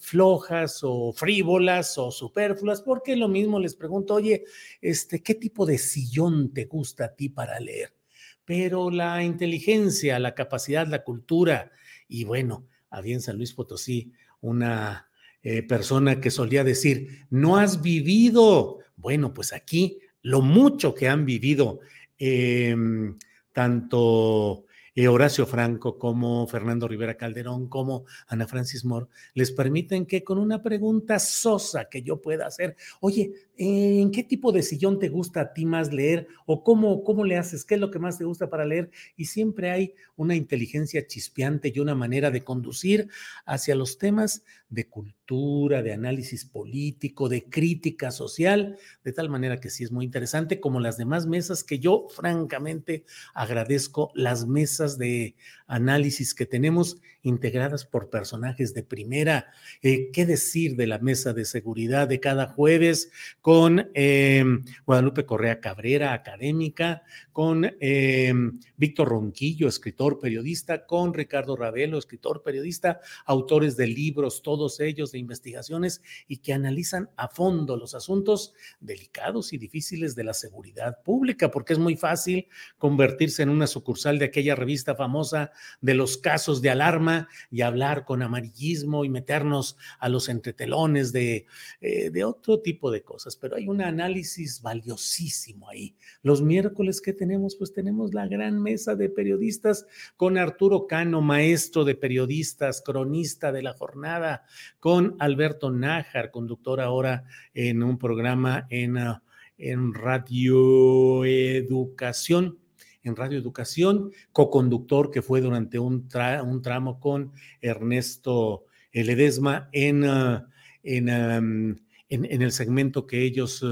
flojas 0.00 0.80
o 0.82 1.12
frívolas 1.12 1.98
o 1.98 2.10
superfluas, 2.10 2.82
porque 2.82 3.14
lo 3.14 3.28
mismo 3.28 3.60
les 3.60 3.76
pregunto, 3.76 4.14
oye, 4.14 4.42
este, 4.80 5.22
¿qué 5.22 5.36
tipo 5.36 5.66
de 5.66 5.78
sillón 5.78 6.52
te 6.52 6.64
gusta 6.64 7.04
a 7.04 7.14
ti 7.14 7.28
para 7.28 7.60
leer? 7.60 8.01
Pero 8.44 8.90
la 8.90 9.22
inteligencia, 9.22 10.18
la 10.18 10.34
capacidad, 10.34 10.86
la 10.86 11.04
cultura 11.04 11.70
y 12.08 12.24
bueno, 12.24 12.66
había 12.90 13.14
en 13.14 13.22
San 13.22 13.36
Luis 13.36 13.54
Potosí 13.54 14.12
una 14.40 15.08
eh, 15.42 15.62
persona 15.62 16.20
que 16.20 16.30
solía 16.30 16.62
decir, 16.62 17.26
no 17.30 17.56
has 17.56 17.80
vivido. 17.82 18.78
Bueno, 18.96 19.32
pues 19.32 19.52
aquí 19.52 19.98
lo 20.22 20.40
mucho 20.40 20.94
que 20.94 21.08
han 21.08 21.24
vivido, 21.24 21.80
em, 22.18 23.18
tanto 23.52 24.66
eh, 24.94 25.08
Horacio 25.08 25.46
Franco, 25.46 25.98
como 25.98 26.46
Fernando 26.46 26.86
Rivera 26.86 27.16
Calderón, 27.16 27.68
como 27.68 28.04
Ana 28.26 28.46
Francis 28.46 28.84
Moore, 28.84 29.06
les 29.34 29.50
permiten 29.50 30.06
que 30.06 30.22
con 30.22 30.38
una 30.38 30.62
pregunta 30.62 31.18
sosa 31.18 31.88
que 31.88 32.02
yo 32.02 32.20
pueda 32.20 32.46
hacer, 32.46 32.76
oye, 33.00 33.32
¿en 33.56 34.10
qué 34.10 34.22
tipo 34.22 34.52
de 34.52 34.62
sillón 34.62 34.98
te 34.98 35.08
gusta 35.08 35.40
a 35.40 35.52
ti 35.52 35.64
más 35.64 35.92
leer? 35.92 36.28
¿O 36.46 36.62
cómo, 36.62 37.04
cómo 37.04 37.24
le 37.24 37.38
haces? 37.38 37.64
¿Qué 37.64 37.74
es 37.74 37.80
lo 37.80 37.90
que 37.90 37.98
más 37.98 38.18
te 38.18 38.24
gusta 38.24 38.50
para 38.50 38.64
leer? 38.64 38.90
Y 39.16 39.26
siempre 39.26 39.70
hay 39.70 39.94
una 40.16 40.34
inteligencia 40.34 41.06
chispeante 41.06 41.72
y 41.74 41.80
una 41.80 41.94
manera 41.94 42.30
de 42.30 42.44
conducir 42.44 43.08
hacia 43.46 43.74
los 43.74 43.98
temas 43.98 44.44
de 44.68 44.88
cultura, 44.88 45.21
de 45.32 45.92
análisis 45.94 46.44
político, 46.44 47.30
de 47.30 47.44
crítica 47.44 48.10
social, 48.10 48.76
de 49.02 49.12
tal 49.12 49.30
manera 49.30 49.60
que 49.60 49.70
sí 49.70 49.82
es 49.82 49.90
muy 49.90 50.04
interesante, 50.04 50.60
como 50.60 50.78
las 50.78 50.98
demás 50.98 51.26
mesas 51.26 51.64
que 51.64 51.78
yo 51.78 52.06
francamente 52.10 53.06
agradezco, 53.32 54.10
las 54.14 54.46
mesas 54.46 54.98
de 54.98 55.34
análisis 55.66 56.34
que 56.34 56.44
tenemos 56.44 56.98
integradas 57.22 57.86
por 57.86 58.10
personajes 58.10 58.74
de 58.74 58.82
primera. 58.82 59.46
Eh, 59.80 60.10
¿Qué 60.12 60.26
decir 60.26 60.76
de 60.76 60.86
la 60.86 60.98
mesa 60.98 61.32
de 61.32 61.46
seguridad 61.46 62.08
de 62.08 62.20
cada 62.20 62.48
jueves 62.48 63.10
con 63.40 63.90
em, 63.94 64.64
Guadalupe 64.84 65.24
Correa 65.24 65.60
Cabrera, 65.60 66.12
académica, 66.12 67.04
con 67.32 67.70
em, 67.80 68.58
Víctor 68.76 69.08
Ronquillo, 69.08 69.68
escritor, 69.68 70.18
periodista, 70.18 70.84
con 70.84 71.14
Ricardo 71.14 71.56
Ravelo, 71.56 71.96
escritor, 71.96 72.42
periodista, 72.42 73.00
autores 73.24 73.76
de 73.76 73.86
libros, 73.86 74.42
todos 74.42 74.80
ellos 74.80 75.11
de 75.12 75.18
investigaciones 75.18 76.02
y 76.26 76.38
que 76.38 76.52
analizan 76.52 77.10
a 77.16 77.28
fondo 77.28 77.76
los 77.76 77.94
asuntos 77.94 78.54
delicados 78.80 79.52
y 79.52 79.58
difíciles 79.58 80.14
de 80.14 80.24
la 80.24 80.34
seguridad 80.34 81.02
pública, 81.02 81.50
porque 81.50 81.74
es 81.74 81.78
muy 81.78 81.96
fácil 81.96 82.48
convertirse 82.78 83.42
en 83.42 83.50
una 83.50 83.66
sucursal 83.66 84.18
de 84.18 84.26
aquella 84.26 84.54
revista 84.54 84.94
famosa 84.94 85.52
de 85.80 85.94
los 85.94 86.16
casos 86.16 86.62
de 86.62 86.70
alarma 86.70 87.28
y 87.50 87.60
hablar 87.62 88.04
con 88.04 88.22
amarillismo 88.22 89.04
y 89.04 89.08
meternos 89.08 89.76
a 89.98 90.08
los 90.08 90.28
entretelones 90.28 91.12
de, 91.12 91.46
eh, 91.80 92.10
de 92.10 92.24
otro 92.24 92.60
tipo 92.60 92.90
de 92.90 93.02
cosas. 93.02 93.36
Pero 93.36 93.56
hay 93.56 93.68
un 93.68 93.82
análisis 93.82 94.62
valiosísimo 94.62 95.68
ahí. 95.68 95.94
Los 96.22 96.42
miércoles 96.42 97.00
que 97.00 97.12
tenemos, 97.12 97.56
pues 97.56 97.72
tenemos 97.72 98.14
la 98.14 98.26
gran 98.26 98.60
mesa 98.60 98.94
de 98.94 99.08
periodistas 99.08 99.86
con 100.16 100.38
Arturo 100.38 100.86
Cano, 100.86 101.20
maestro 101.20 101.84
de 101.84 101.94
periodistas, 101.94 102.82
cronista 102.82 103.52
de 103.52 103.62
la 103.62 103.72
jornada, 103.72 104.44
con 104.80 105.01
Alberto 105.18 105.70
Nájar, 105.70 106.30
conductor 106.30 106.80
ahora 106.80 107.24
en 107.54 107.82
un 107.82 107.98
programa 107.98 108.66
en, 108.70 108.96
ah, 108.98 109.22
en 109.58 109.94
Radio 109.94 111.24
Educación 111.24 112.58
en 113.04 113.16
Radio 113.16 113.38
Educación, 113.38 114.12
co-conductor 114.32 115.10
que 115.10 115.22
fue 115.22 115.40
durante 115.40 115.78
un, 115.78 116.08
un, 116.44 116.62
tramo 116.62 117.00
con 117.00 117.32
Ernesto 117.60 118.66
Ledesma 118.92 119.68
en, 119.72 120.04
ah, 120.04 120.48
en, 120.82 121.08
en, 121.08 122.42
el 122.42 122.52
segmento 122.52 123.06
que 123.06 123.22
ellos 123.22 123.64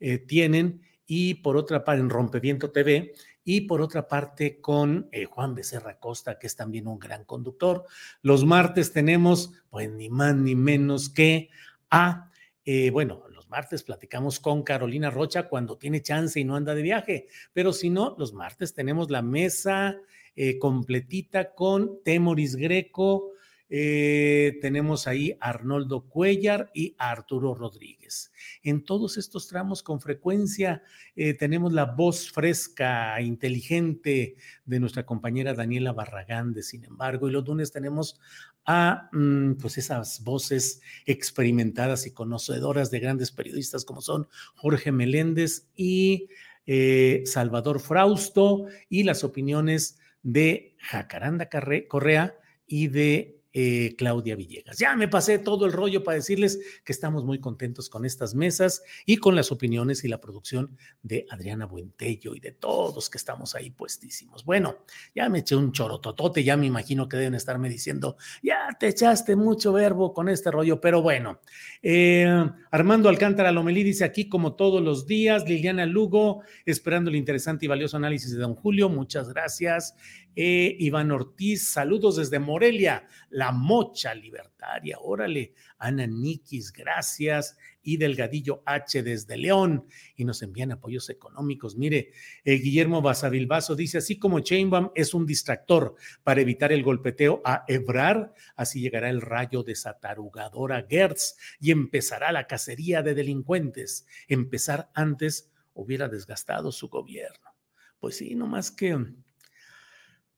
eh, 0.00 0.18
tienen, 0.18 0.80
y 1.06 1.34
por 1.34 1.56
otra 1.56 1.84
parte 1.84 2.00
en 2.00 2.10
Rompeviento 2.10 2.70
TV, 2.70 3.12
y 3.44 3.62
por 3.62 3.80
otra 3.80 4.06
parte 4.06 4.60
con 4.60 5.08
eh, 5.10 5.24
Juan 5.24 5.54
Becerra 5.54 5.98
Costa, 5.98 6.38
que 6.38 6.46
es 6.46 6.54
también 6.54 6.86
un 6.86 6.98
gran 6.98 7.24
conductor. 7.24 7.84
Los 8.22 8.44
martes 8.44 8.92
tenemos, 8.92 9.52
pues 9.68 9.90
ni 9.90 10.08
más 10.08 10.36
ni 10.36 10.54
menos 10.54 11.08
que 11.08 11.50
a, 11.90 12.30
eh, 12.64 12.90
bueno, 12.90 13.24
martes 13.52 13.82
platicamos 13.82 14.40
con 14.40 14.62
Carolina 14.62 15.10
Rocha 15.10 15.46
cuando 15.46 15.76
tiene 15.76 16.00
chance 16.00 16.40
y 16.40 16.44
no 16.44 16.56
anda 16.56 16.74
de 16.74 16.80
viaje, 16.80 17.26
pero 17.52 17.74
si 17.74 17.90
no, 17.90 18.16
los 18.18 18.32
martes 18.32 18.72
tenemos 18.72 19.10
la 19.10 19.20
mesa 19.20 20.00
eh, 20.34 20.58
completita 20.58 21.52
con 21.52 22.02
Temoris 22.02 22.56
Greco, 22.56 23.31
eh, 23.74 24.58
tenemos 24.60 25.06
ahí 25.06 25.34
Arnoldo 25.40 26.02
Cuellar 26.02 26.70
y 26.74 26.94
Arturo 26.98 27.54
Rodríguez. 27.54 28.30
En 28.62 28.84
todos 28.84 29.16
estos 29.16 29.48
tramos 29.48 29.82
con 29.82 29.98
frecuencia 29.98 30.82
eh, 31.16 31.32
tenemos 31.32 31.72
la 31.72 31.86
voz 31.86 32.30
fresca, 32.30 33.18
inteligente 33.22 34.36
de 34.66 34.78
nuestra 34.78 35.06
compañera 35.06 35.54
Daniela 35.54 35.94
Barragán, 35.94 36.52
de 36.52 36.62
sin 36.62 36.84
embargo, 36.84 37.30
y 37.30 37.32
los 37.32 37.48
lunes 37.48 37.72
tenemos 37.72 38.20
a 38.66 39.08
mm, 39.10 39.54
pues 39.54 39.78
esas 39.78 40.22
voces 40.22 40.82
experimentadas 41.06 42.06
y 42.06 42.10
conocedoras 42.10 42.90
de 42.90 43.00
grandes 43.00 43.30
periodistas 43.30 43.86
como 43.86 44.02
son 44.02 44.28
Jorge 44.54 44.92
Meléndez 44.92 45.70
y 45.74 46.28
eh, 46.66 47.22
Salvador 47.24 47.80
Frausto 47.80 48.66
y 48.90 49.04
las 49.04 49.24
opiniones 49.24 49.98
de 50.22 50.76
Jacaranda 50.78 51.48
Correa 51.88 52.34
y 52.66 52.88
de 52.88 53.41
eh, 53.52 53.94
Claudia 53.96 54.36
Villegas. 54.36 54.78
Ya 54.78 54.96
me 54.96 55.08
pasé 55.08 55.38
todo 55.38 55.66
el 55.66 55.72
rollo 55.72 56.02
para 56.02 56.16
decirles 56.16 56.58
que 56.84 56.92
estamos 56.92 57.24
muy 57.24 57.38
contentos 57.38 57.90
con 57.90 58.04
estas 58.04 58.34
mesas 58.34 58.82
y 59.04 59.18
con 59.18 59.36
las 59.36 59.52
opiniones 59.52 60.04
y 60.04 60.08
la 60.08 60.20
producción 60.20 60.76
de 61.02 61.26
Adriana 61.30 61.66
Buentello 61.66 62.34
y 62.34 62.40
de 62.40 62.52
todos 62.52 63.10
que 63.10 63.18
estamos 63.18 63.54
ahí 63.54 63.70
puestísimos. 63.70 64.44
Bueno, 64.44 64.78
ya 65.14 65.28
me 65.28 65.40
eché 65.40 65.56
un 65.56 65.72
chorototote, 65.72 66.44
ya 66.44 66.56
me 66.56 66.66
imagino 66.66 67.08
que 67.08 67.16
deben 67.16 67.34
estarme 67.34 67.68
diciendo, 67.68 68.16
ya 68.42 68.68
te 68.78 68.88
echaste 68.88 69.36
mucho 69.36 69.72
verbo 69.72 70.12
con 70.12 70.28
este 70.28 70.50
rollo, 70.50 70.80
pero 70.80 71.02
bueno. 71.02 71.40
Eh, 71.82 72.26
Armando 72.70 73.08
Alcántara 73.08 73.52
Lomelí 73.52 73.82
dice 73.82 74.04
aquí 74.04 74.28
como 74.28 74.54
todos 74.54 74.82
los 74.82 75.06
días, 75.06 75.48
Liliana 75.48 75.86
Lugo, 75.86 76.42
esperando 76.64 77.10
el 77.10 77.16
interesante 77.16 77.66
y 77.66 77.68
valioso 77.68 77.96
análisis 77.96 78.32
de 78.32 78.38
don 78.38 78.54
Julio, 78.54 78.88
muchas 78.88 79.28
gracias. 79.28 79.94
Eh, 80.34 80.76
Iván 80.78 81.10
Ortiz, 81.10 81.68
saludos 81.68 82.16
desde 82.16 82.38
Morelia, 82.38 83.06
la 83.28 83.41
mocha 83.50 84.14
libertaria, 84.14 84.98
órale, 85.00 85.54
Ana 85.78 86.06
Nikis, 86.06 86.72
gracias, 86.72 87.56
y 87.82 87.96
Delgadillo 87.96 88.62
H 88.66 89.02
desde 89.02 89.36
León, 89.36 89.86
y 90.14 90.24
nos 90.24 90.42
envían 90.42 90.72
apoyos 90.72 91.10
económicos. 91.10 91.76
Mire, 91.76 92.12
eh, 92.44 92.54
Guillermo 92.54 93.02
Basavilbaso 93.02 93.74
dice, 93.74 93.98
así 93.98 94.18
como 94.18 94.40
Chainbaum 94.40 94.90
es 94.94 95.14
un 95.14 95.26
distractor 95.26 95.96
para 96.22 96.40
evitar 96.40 96.72
el 96.72 96.82
golpeteo 96.82 97.42
a 97.44 97.64
Ebrar, 97.66 98.32
así 98.54 98.80
llegará 98.80 99.10
el 99.10 99.20
rayo 99.20 99.62
desatarugador 99.62 100.72
a 100.72 100.86
Gertz 100.88 101.36
y 101.58 101.70
empezará 101.70 102.30
la 102.30 102.46
cacería 102.46 103.02
de 103.02 103.14
delincuentes. 103.14 104.06
Empezar 104.28 104.90
antes 104.94 105.50
hubiera 105.74 106.08
desgastado 106.08 106.70
su 106.70 106.88
gobierno. 106.88 107.50
Pues 107.98 108.16
sí, 108.16 108.34
no 108.34 108.46
más 108.46 108.70
que 108.70 108.98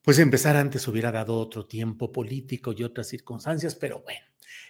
pues 0.04 0.18
empezar 0.18 0.54
antes 0.56 0.86
hubiera 0.86 1.10
dado 1.10 1.34
otro 1.38 1.64
tiempo 1.64 2.12
político 2.12 2.74
y 2.76 2.84
otras 2.84 3.08
circunstancias, 3.08 3.74
pero 3.74 4.02
bueno. 4.02 4.20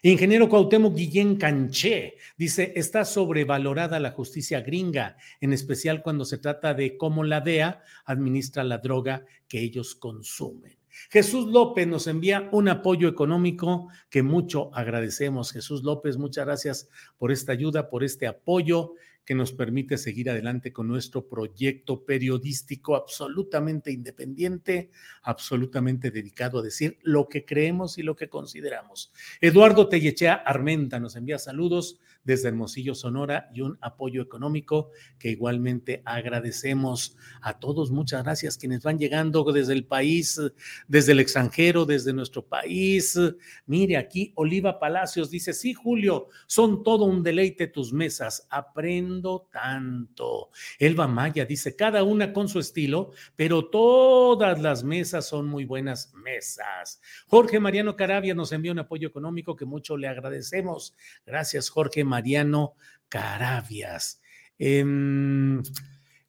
Ingeniero 0.03 0.49
Cuauhtémoc 0.49 0.95
Guillén 0.95 1.37
Canché 1.37 2.17
dice, 2.37 2.73
está 2.77 3.05
sobrevalorada 3.05 3.99
la 3.99 4.13
justicia 4.13 4.61
gringa, 4.61 5.17
en 5.41 5.53
especial 5.53 6.03
cuando 6.03 6.25
se 6.25 6.39
trata 6.39 6.73
de 6.73 6.97
cómo 6.97 7.25
la 7.25 7.41
DEA 7.41 7.83
administra 8.05 8.63
la 8.63 8.79
droga 8.79 9.25
que 9.49 9.61
ellos 9.61 9.97
consumen. 9.97 10.79
Jesús 11.11 11.47
López 11.47 11.89
nos 11.89 12.07
envía 12.07 12.49
un 12.53 12.69
apoyo 12.69 13.09
económico 13.09 13.89
que 14.11 14.23
mucho 14.23 14.73
agradecemos. 14.75 15.51
Jesús 15.51 15.83
López, 15.83 16.17
muchas 16.17 16.47
gracias 16.47 16.89
por 17.19 17.33
esta 17.33 17.53
ayuda, 17.53 17.91
por 17.91 18.05
este 18.05 18.29
apoyo 18.29 18.93
que 19.25 19.35
nos 19.35 19.53
permite 19.53 19.99
seguir 19.99 20.31
adelante 20.31 20.73
con 20.73 20.89
nuestro 20.89 21.29
proyecto 21.29 22.05
periodístico 22.05 22.95
absolutamente 22.97 23.91
independiente, 23.91 24.91
absolutamente 25.23 26.11
dedicado 26.11 26.59
a 26.59 26.63
decir 26.63 26.99
lo 27.03 27.29
que 27.29 27.45
creemos 27.45 27.99
y 27.99 28.03
lo 28.03 28.17
que 28.17 28.29
consideramos. 28.29 29.13
Eduardo 29.41 29.89
Tellechea 29.89 30.35
Armenta 30.35 31.01
nos 31.01 31.17
envía 31.17 31.39
saludos 31.39 31.99
desde 32.25 32.49
Hermosillo, 32.49 32.95
Sonora 32.95 33.51
y 33.55 33.61
un 33.61 33.79
apoyo 33.81 34.23
económico 34.23 34.91
que 35.19 35.31
igualmente 35.31 36.03
agradecemos 36.05 37.17
a 37.41 37.59
todos. 37.59 37.91
Muchas 37.91 38.25
gracias 38.25 38.57
quienes 38.57 38.83
van 38.83 38.99
llegando 38.99 39.45
desde 39.53 39.75
el 39.75 39.85
país, 39.85 40.41
desde 40.89 41.13
el 41.13 41.21
extranjero, 41.21 41.85
desde 41.85 42.13
nuestro 42.13 42.47
país. 42.47 43.19
Mire 43.67 43.97
aquí, 43.97 44.33
Oliva 44.37 44.79
Palacios 44.79 45.31
dice, 45.31 45.53
sí, 45.53 45.75
Julio, 45.75 46.29
son 46.47 46.83
todo 46.83 47.05
un 47.05 47.23
deleite 47.23 47.67
tus 47.67 47.93
mesas. 47.93 48.47
Tanto. 49.53 50.51
Elba 50.79 51.07
Maya 51.07 51.45
dice, 51.45 51.77
cada 51.77 52.03
una 52.03 52.33
con 52.33 52.49
su 52.49 52.59
estilo, 52.59 53.13
pero 53.37 53.69
todas 53.69 54.61
las 54.61 54.85
mesas 54.85 55.27
son 55.27 55.47
muy 55.47 55.65
buenas 55.65 56.13
mesas. 56.15 57.01
Jorge 57.27 57.61
Mariano 57.61 57.97
Carabia 57.97 58.35
nos 58.35 58.53
envía 58.53 58.73
un 58.73 58.79
apoyo 58.79 59.09
económico 59.09 59.57
que 59.57 59.65
mucho 59.65 59.97
le 59.97 60.09
agradecemos. 60.09 60.95
Gracias, 61.27 61.69
Jorge 61.69 62.05
Mariano 62.05 62.75
Carabias. 63.09 64.21
Em, 64.59 65.63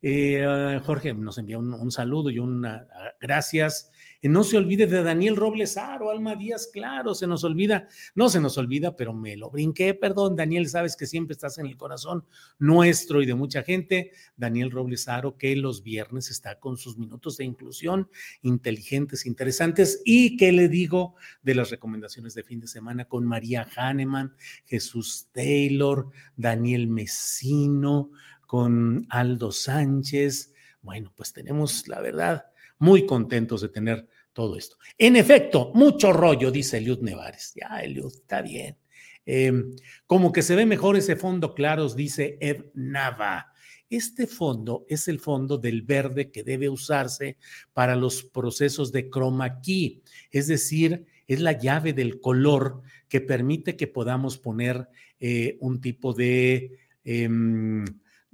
eh, 0.02 0.80
Jorge 0.84 1.14
nos 1.14 1.38
envía 1.38 1.58
un, 1.58 1.92
saludo 1.92 2.30
y 2.30 2.40
una 2.40 2.88
gracias. 3.20 3.92
No 4.30 4.44
se 4.44 4.58
olvide 4.58 4.88
de 4.88 5.04
Daniel 5.04 5.36
Robles 5.36 5.78
Aro, 5.78 6.10
Alma 6.10 6.36
Díaz, 6.36 6.70
claro, 6.72 7.14
se 7.14 7.28
nos 7.28 7.44
olvida, 7.44 7.88
no 8.16 8.30
se 8.30 8.40
nos 8.40 8.58
olvida, 8.58 8.96
pero 8.96 9.14
me 9.14 9.38
lo 9.38 9.50
brinqué, 9.50 9.94
perdón, 9.94 10.36
Daniel, 10.36 10.68
sabes 10.68 10.96
que 10.96 11.06
siempre 11.06 11.34
estás 11.34 11.58
en 11.58 11.66
el 11.68 11.78
corazón 11.78 12.26
nuestro 12.58 13.22
y 13.22 13.26
de 13.26 13.36
mucha 13.36 13.64
gente. 13.64 14.12
Daniel 14.36 14.72
Robles 14.72 15.08
Aro, 15.08 15.38
que 15.38 15.56
los 15.56 15.84
viernes 15.84 16.30
está 16.30 16.60
con 16.60 16.78
sus 16.78 16.98
minutos 16.98 17.38
de 17.38 17.46
inclusión 17.46 18.10
inteligentes, 18.42 19.26
interesantes, 19.26 20.02
y 20.06 20.38
qué 20.38 20.52
le 20.52 20.70
digo 20.70 21.16
de 21.42 21.56
las 21.56 21.70
recomendaciones 21.70 22.34
de 22.34 22.44
fin 22.44 22.60
de 22.60 22.68
semana 22.68 23.06
con 23.06 23.26
María 23.26 23.68
Hahnemann, 23.76 24.36
Jesús 24.66 25.28
Taylor, 25.32 26.10
Daniel 26.36 26.88
Mesino, 26.88 28.12
con 28.46 29.06
Aldo 29.10 29.52
Sánchez. 29.52 30.54
Bueno, 30.82 31.12
pues 31.16 31.34
tenemos, 31.34 31.88
la 31.88 32.02
verdad, 32.02 32.46
muy 32.78 33.06
contentos 33.06 33.62
de 33.62 33.70
tener 33.70 34.08
todo 34.36 34.58
esto. 34.58 34.76
En 34.98 35.16
efecto, 35.16 35.72
mucho 35.74 36.12
rollo, 36.12 36.52
dice 36.52 36.78
Eliud 36.78 37.00
Nevares. 37.00 37.54
Ya, 37.56 37.80
Eliud, 37.80 38.14
está 38.14 38.42
bien. 38.42 38.78
Em, 39.26 39.74
como 40.06 40.32
que 40.32 40.44
se 40.44 40.56
ve 40.56 40.66
mejor 40.66 40.98
ese 40.98 41.16
fondo 41.16 41.56
claros, 41.56 41.96
dice 41.96 42.38
Ed 42.42 42.66
Nava. 42.76 43.54
Este 43.90 44.28
fondo 44.28 44.86
es 44.90 45.08
el 45.08 45.20
fondo 45.20 45.58
del 45.58 45.84
verde 45.84 46.32
que 46.32 46.44
debe 46.44 46.70
usarse 46.70 47.38
para 47.74 47.96
los 47.96 48.24
procesos 48.24 48.92
de 48.92 49.10
chroma 49.10 49.62
key, 49.62 50.04
es 50.32 50.48
decir, 50.48 51.06
es 51.28 51.40
la 51.40 51.54
llave 51.54 51.94
del 51.94 52.20
color 52.20 52.82
que 53.08 53.22
permite 53.22 53.78
que 53.78 53.88
podamos 53.88 54.38
poner 54.38 54.90
eh, 55.20 55.58
un 55.62 55.80
tipo 55.80 56.14
de, 56.14 56.78
em, 57.06 57.86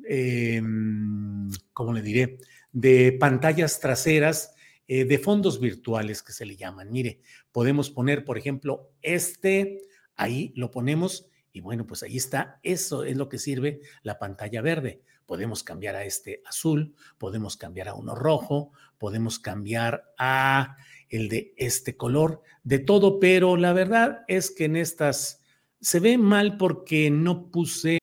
em, 0.04 1.52
¿cómo 1.74 1.94
le 1.94 2.02
diré? 2.02 2.40
De 2.72 3.12
pantallas 3.20 3.80
traseras 3.80 4.56
eh, 4.94 5.06
de 5.06 5.20
fondos 5.20 5.62
virtuales 5.62 6.22
que 6.22 6.34
se 6.34 6.46
le 6.46 6.58
llaman. 6.58 6.92
Mire, 6.92 7.22
podemos 7.54 7.90
poner, 7.90 8.26
por 8.26 8.38
ejemplo, 8.38 8.92
este, 9.02 9.80
ahí 10.18 10.52
lo 10.58 10.70
ponemos 10.70 11.30
y 11.54 11.62
bueno, 11.62 11.88
pues 11.88 12.04
ahí 12.04 12.18
está, 12.18 12.60
eso 12.62 13.06
es 13.06 13.16
lo 13.16 13.30
que 13.30 13.38
sirve 13.38 13.80
la 14.04 14.20
pantalla 14.20 14.62
verde. 14.62 15.02
Podemos 15.26 15.64
cambiar 15.64 15.96
a 15.96 16.04
este 16.04 16.42
azul, 16.46 16.94
podemos 17.18 17.56
cambiar 17.56 17.88
a 17.88 17.94
uno 17.94 18.16
rojo, 18.16 18.74
podemos 18.98 19.40
cambiar 19.40 20.12
a 20.18 20.76
el 21.08 21.30
de 21.30 21.54
este 21.56 21.96
color, 21.96 22.42
de 22.66 22.80
todo, 22.80 23.22
pero 23.22 23.56
la 23.56 23.72
verdad 23.72 24.26
es 24.28 24.52
que 24.52 24.66
en 24.66 24.76
estas 24.76 25.42
se 25.80 26.02
ve 26.02 26.18
mal 26.18 26.58
porque 26.58 27.10
no 27.10 27.50
puse. 27.50 27.98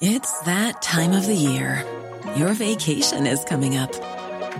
It's 0.00 0.32
that 0.44 0.80
time 0.80 1.12
of 1.12 1.26
the 1.26 1.34
year. 1.34 1.84
Your 2.36 2.54
vacation 2.54 3.26
is 3.26 3.44
coming 3.44 3.76
up. 3.76 3.90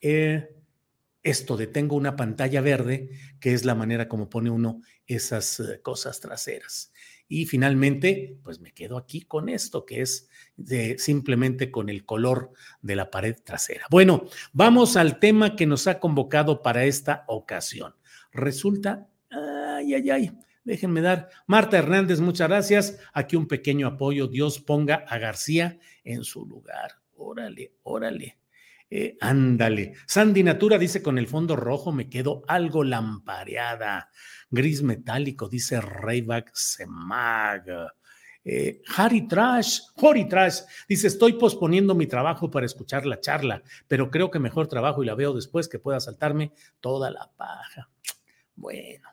Eh, 0.00 0.54
esto 1.22 1.56
de 1.56 1.66
tengo 1.66 1.96
una 1.96 2.14
pantalla 2.14 2.60
verde, 2.60 3.10
que 3.40 3.52
es 3.52 3.64
la 3.64 3.74
manera 3.74 4.08
como 4.08 4.30
pone 4.30 4.50
uno 4.50 4.80
esas 5.06 5.60
eh, 5.60 5.80
cosas 5.82 6.20
traseras. 6.20 6.92
Y 7.28 7.46
finalmente, 7.46 8.38
pues 8.44 8.60
me 8.60 8.72
quedo 8.72 8.96
aquí 8.96 9.22
con 9.22 9.48
esto, 9.48 9.84
que 9.84 10.02
es 10.02 10.28
de, 10.56 10.96
simplemente 10.98 11.72
con 11.72 11.88
el 11.88 12.04
color 12.04 12.52
de 12.80 12.94
la 12.94 13.10
pared 13.10 13.34
trasera. 13.42 13.86
Bueno, 13.90 14.26
vamos 14.52 14.96
al 14.96 15.18
tema 15.18 15.56
que 15.56 15.66
nos 15.66 15.88
ha 15.88 15.98
convocado 15.98 16.62
para 16.62 16.84
esta 16.84 17.24
ocasión. 17.26 17.96
Resulta, 18.30 19.08
Ay, 19.30 19.94
ay, 19.94 20.10
ay. 20.10 20.30
Déjenme 20.64 21.00
dar. 21.00 21.28
Marta 21.46 21.78
Hernández, 21.78 22.20
muchas 22.20 22.48
gracias. 22.48 22.98
Aquí 23.12 23.36
un 23.36 23.46
pequeño 23.46 23.86
apoyo. 23.86 24.26
Dios 24.26 24.58
ponga 24.58 25.04
a 25.06 25.18
García 25.18 25.78
en 26.02 26.24
su 26.24 26.44
lugar. 26.44 26.92
Órale, 27.14 27.74
órale. 27.82 28.38
Eh, 28.88 29.16
ándale. 29.20 29.94
Sandy 30.06 30.42
Natura 30.42 30.78
dice: 30.78 31.02
con 31.02 31.18
el 31.18 31.26
fondo 31.26 31.56
rojo 31.56 31.92
me 31.92 32.08
quedo 32.08 32.42
algo 32.46 32.84
lampareada. 32.84 34.10
Gris 34.50 34.82
metálico, 34.82 35.48
dice 35.48 35.80
Rayback 35.80 36.50
Semag. 36.54 37.64
Eh, 38.48 38.80
Harry 38.96 39.26
Trash, 39.26 39.80
Harry 39.96 40.28
Trash, 40.28 40.60
dice, 40.88 41.08
estoy 41.08 41.32
posponiendo 41.32 41.96
mi 41.96 42.06
trabajo 42.06 42.48
para 42.48 42.64
escuchar 42.64 43.04
la 43.04 43.18
charla, 43.18 43.60
pero 43.88 44.08
creo 44.08 44.30
que 44.30 44.38
mejor 44.38 44.68
trabajo 44.68 45.02
y 45.02 45.06
la 45.06 45.16
veo 45.16 45.34
después 45.34 45.68
que 45.68 45.80
pueda 45.80 45.98
saltarme 45.98 46.52
toda 46.78 47.10
la 47.10 47.28
paja. 47.36 47.90
Bueno, 48.54 49.08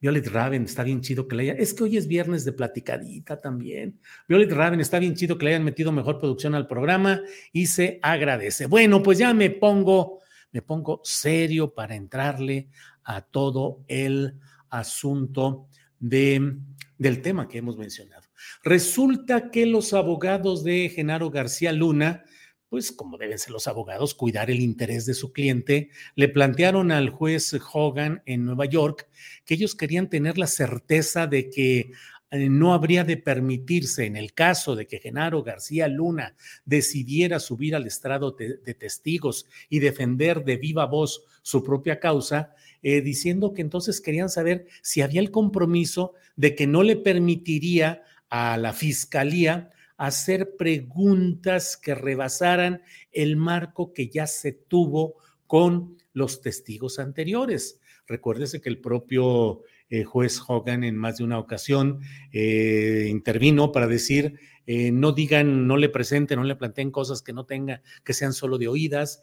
Violet 0.00 0.26
Raven, 0.28 0.64
está 0.64 0.82
bien 0.82 1.00
chido 1.00 1.26
que 1.26 1.36
le 1.36 1.42
haya. 1.44 1.52
Es 1.54 1.72
que 1.72 1.84
hoy 1.84 1.96
es 1.96 2.06
viernes 2.06 2.44
de 2.44 2.52
platicadita 2.52 3.40
también. 3.40 3.98
Violet 4.28 4.52
Raven, 4.52 4.80
está 4.80 4.98
bien 4.98 5.14
chido 5.14 5.38
que 5.38 5.46
le 5.46 5.50
hayan 5.52 5.64
metido 5.64 5.90
mejor 5.90 6.18
producción 6.18 6.54
al 6.54 6.66
programa 6.66 7.22
y 7.52 7.66
se 7.66 7.98
agradece. 8.02 8.66
Bueno, 8.66 9.02
pues 9.02 9.18
ya 9.18 9.32
me 9.32 9.50
pongo, 9.50 10.20
me 10.52 10.60
pongo 10.62 11.00
serio 11.02 11.72
para 11.72 11.94
entrarle 11.94 12.68
a 13.04 13.22
todo 13.22 13.84
el 13.88 14.34
asunto 14.68 15.68
de, 15.98 16.56
del 16.98 17.22
tema 17.22 17.48
que 17.48 17.58
hemos 17.58 17.78
mencionado. 17.78 18.26
Resulta 18.62 19.50
que 19.50 19.64
los 19.64 19.94
abogados 19.94 20.62
de 20.62 20.90
Genaro 20.94 21.30
García 21.30 21.72
Luna, 21.72 22.24
pues 22.68 22.92
como 22.92 23.18
deben 23.18 23.38
ser 23.38 23.52
los 23.52 23.68
abogados, 23.68 24.14
cuidar 24.14 24.50
el 24.50 24.60
interés 24.60 25.06
de 25.06 25.14
su 25.14 25.32
cliente, 25.32 25.90
le 26.14 26.28
plantearon 26.28 26.90
al 26.90 27.10
juez 27.10 27.56
Hogan 27.72 28.22
en 28.26 28.44
Nueva 28.44 28.66
York 28.66 29.08
que 29.44 29.54
ellos 29.54 29.74
querían 29.74 30.08
tener 30.08 30.38
la 30.38 30.46
certeza 30.46 31.26
de 31.26 31.48
que 31.50 31.92
eh, 32.32 32.48
no 32.48 32.74
habría 32.74 33.04
de 33.04 33.16
permitirse, 33.16 34.04
en 34.04 34.16
el 34.16 34.32
caso 34.32 34.74
de 34.74 34.86
que 34.88 34.98
Genaro 34.98 35.44
García 35.44 35.86
Luna 35.86 36.34
decidiera 36.64 37.38
subir 37.38 37.76
al 37.76 37.86
estrado 37.86 38.32
de, 38.32 38.74
testigos 38.74 39.46
y 39.68 39.78
defender 39.78 40.44
de 40.44 40.56
viva 40.56 40.86
voz 40.86 41.22
su 41.42 41.62
propia 41.62 42.00
causa, 42.00 42.52
eh, 42.82 43.00
diciendo 43.00 43.54
que 43.54 43.62
entonces 43.62 44.00
querían 44.00 44.28
saber 44.28 44.66
si 44.82 45.02
había 45.02 45.20
el 45.20 45.30
compromiso 45.30 46.14
de 46.34 46.56
que 46.56 46.66
no 46.66 46.82
le 46.82 46.96
permitiría 46.96 48.02
a 48.28 48.56
la 48.56 48.72
fiscalía 48.72 49.70
hacer 49.96 50.56
preguntas 50.56 51.76
que 51.76 51.94
rebasaran 51.94 52.82
el 53.12 53.36
marco 53.36 53.92
que 53.92 54.08
ya 54.08 54.26
se 54.26 54.52
tuvo 54.52 55.14
con 55.46 55.96
los 56.12 56.40
testigos 56.40 56.98
anteriores. 56.98 57.80
Recuérdese 58.06 58.60
que 58.60 58.68
el 58.68 58.80
propio 58.80 59.62
eh, 59.88 60.04
juez 60.04 60.40
Hogan 60.46 60.84
en 60.84 60.96
más 60.96 61.18
de 61.18 61.24
una 61.24 61.38
ocasión 61.38 62.00
eh, 62.32 63.06
intervino 63.08 63.72
para 63.72 63.86
decir, 63.86 64.38
eh, 64.66 64.90
no 64.90 65.12
digan, 65.12 65.66
no 65.66 65.76
le 65.76 65.88
presenten, 65.88 66.38
no 66.38 66.44
le 66.44 66.56
planteen 66.56 66.90
cosas 66.90 67.22
que 67.22 67.32
no 67.32 67.46
tenga, 67.46 67.82
que 68.04 68.12
sean 68.12 68.32
solo 68.32 68.58
de 68.58 68.68
oídas. 68.68 69.22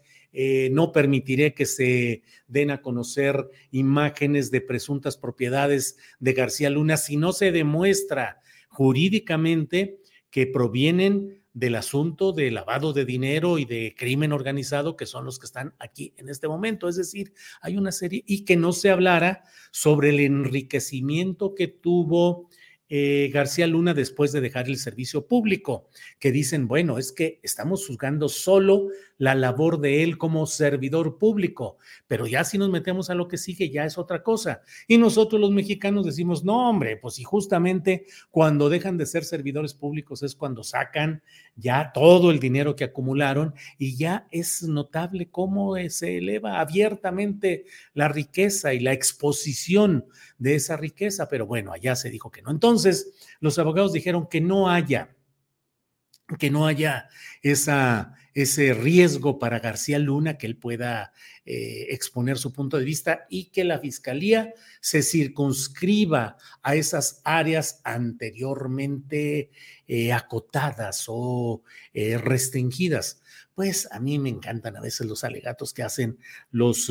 no 0.71 0.91
permitiré 0.91 1.53
que 1.53 1.65
se 1.65 2.23
den 2.47 2.71
a 2.71 2.81
conocer 2.81 3.49
imágenes 3.69 4.49
de 4.49 4.61
presuntas 4.61 5.15
propiedades 5.15 5.97
de 6.19 6.33
García 6.33 6.71
Luna 6.71 6.97
si 6.97 7.17
no 7.17 7.33
se 7.33 7.51
demuestra 7.51 8.39
jurídicamente 8.67 9.99
que 10.33 10.47
provienen 10.47 11.43
del 11.53 11.75
asunto 11.75 12.31
de 12.31 12.49
lavado 12.49 12.91
de 12.91 13.05
dinero 13.05 13.59
y 13.59 13.65
de 13.65 13.93
crimen 13.95 14.31
organizado, 14.31 14.97
que 14.97 15.05
son 15.05 15.25
los 15.25 15.37
que 15.37 15.45
están 15.45 15.75
aquí 15.77 16.11
en 16.17 16.27
este 16.27 16.47
momento. 16.47 16.89
Es 16.89 16.95
decir, 16.95 17.33
hay 17.61 17.77
una 17.77 17.91
serie 17.91 18.23
y 18.25 18.43
que 18.43 18.57
no 18.57 18.73
se 18.73 18.89
hablara 18.89 19.43
sobre 19.69 20.09
el 20.09 20.19
enriquecimiento 20.19 21.53
que 21.53 21.67
tuvo 21.67 22.49
eh, 22.89 23.29
García 23.31 23.67
Luna 23.67 23.93
después 23.93 24.31
de 24.31 24.41
dejar 24.41 24.67
el 24.67 24.77
servicio 24.77 25.27
público, 25.27 25.87
que 26.17 26.31
dicen, 26.31 26.67
bueno, 26.67 26.97
es 26.97 27.11
que 27.11 27.39
estamos 27.43 27.85
juzgando 27.85 28.27
solo 28.27 28.87
la 29.17 29.35
labor 29.35 29.79
de 29.79 30.03
él 30.03 30.17
como 30.17 30.45
servidor 30.45 31.17
público, 31.17 31.77
pero 32.07 32.27
ya 32.27 32.43
si 32.43 32.57
nos 32.57 32.69
metemos 32.69 33.09
a 33.09 33.15
lo 33.15 33.27
que 33.27 33.37
sigue 33.37 33.69
ya 33.69 33.85
es 33.85 33.97
otra 33.97 34.23
cosa. 34.23 34.61
Y 34.87 34.97
nosotros 34.97 35.39
los 35.39 35.51
mexicanos 35.51 36.05
decimos, 36.05 36.43
no, 36.43 36.69
hombre, 36.69 36.97
pues 36.97 37.15
si 37.15 37.23
justamente 37.23 38.05
cuando 38.31 38.69
dejan 38.69 38.97
de 38.97 39.05
ser 39.05 39.23
servidores 39.23 39.73
públicos 39.73 40.23
es 40.23 40.35
cuando 40.35 40.63
sacan 40.63 41.23
ya 41.55 41.91
todo 41.93 42.31
el 42.31 42.39
dinero 42.39 42.75
que 42.75 42.83
acumularon 42.83 43.53
y 43.77 43.95
ya 43.95 44.27
es 44.31 44.63
notable 44.63 45.29
cómo 45.29 45.75
se 45.89 46.17
eleva 46.17 46.59
abiertamente 46.59 47.65
la 47.93 48.07
riqueza 48.07 48.73
y 48.73 48.79
la 48.79 48.93
exposición 48.93 50.05
de 50.37 50.55
esa 50.55 50.77
riqueza, 50.77 51.27
pero 51.29 51.45
bueno, 51.45 51.71
allá 51.71 51.95
se 51.95 52.09
dijo 52.09 52.31
que 52.31 52.41
no. 52.41 52.51
Entonces, 52.51 53.13
los 53.39 53.59
abogados 53.59 53.93
dijeron 53.93 54.27
que 54.27 54.41
no 54.41 54.69
haya 54.69 55.15
que 56.35 56.49
no 56.49 56.67
haya 56.67 57.09
ese 57.41 58.73
riesgo 58.73 59.39
para 59.39 59.59
García 59.59 59.99
Luna, 59.99 60.37
que 60.37 60.47
él 60.47 60.57
pueda 60.57 61.13
eh, 61.45 61.87
exponer 61.89 62.37
su 62.37 62.53
punto 62.53 62.77
de 62.77 62.85
vista 62.85 63.25
y 63.29 63.45
que 63.45 63.65
la 63.65 63.77
fiscalía 63.77 64.53
se 64.79 65.03
circunscriba 65.03 66.37
a 66.61 66.75
esas 66.75 67.21
áreas 67.25 67.81
anteriormente 67.83 69.51
eh, 69.87 70.13
acotadas 70.13 71.03
o 71.07 71.63
eh, 71.93 72.17
restringidas. 72.17 73.21
Pues 73.55 73.91
a 73.91 73.99
mí 73.99 74.19
me 74.19 74.29
encantan 74.29 74.77
a 74.77 74.81
veces 74.81 75.05
los 75.05 75.25
alegatos 75.25 75.73
que 75.73 75.83
hacen 75.83 76.17
los 76.49 76.89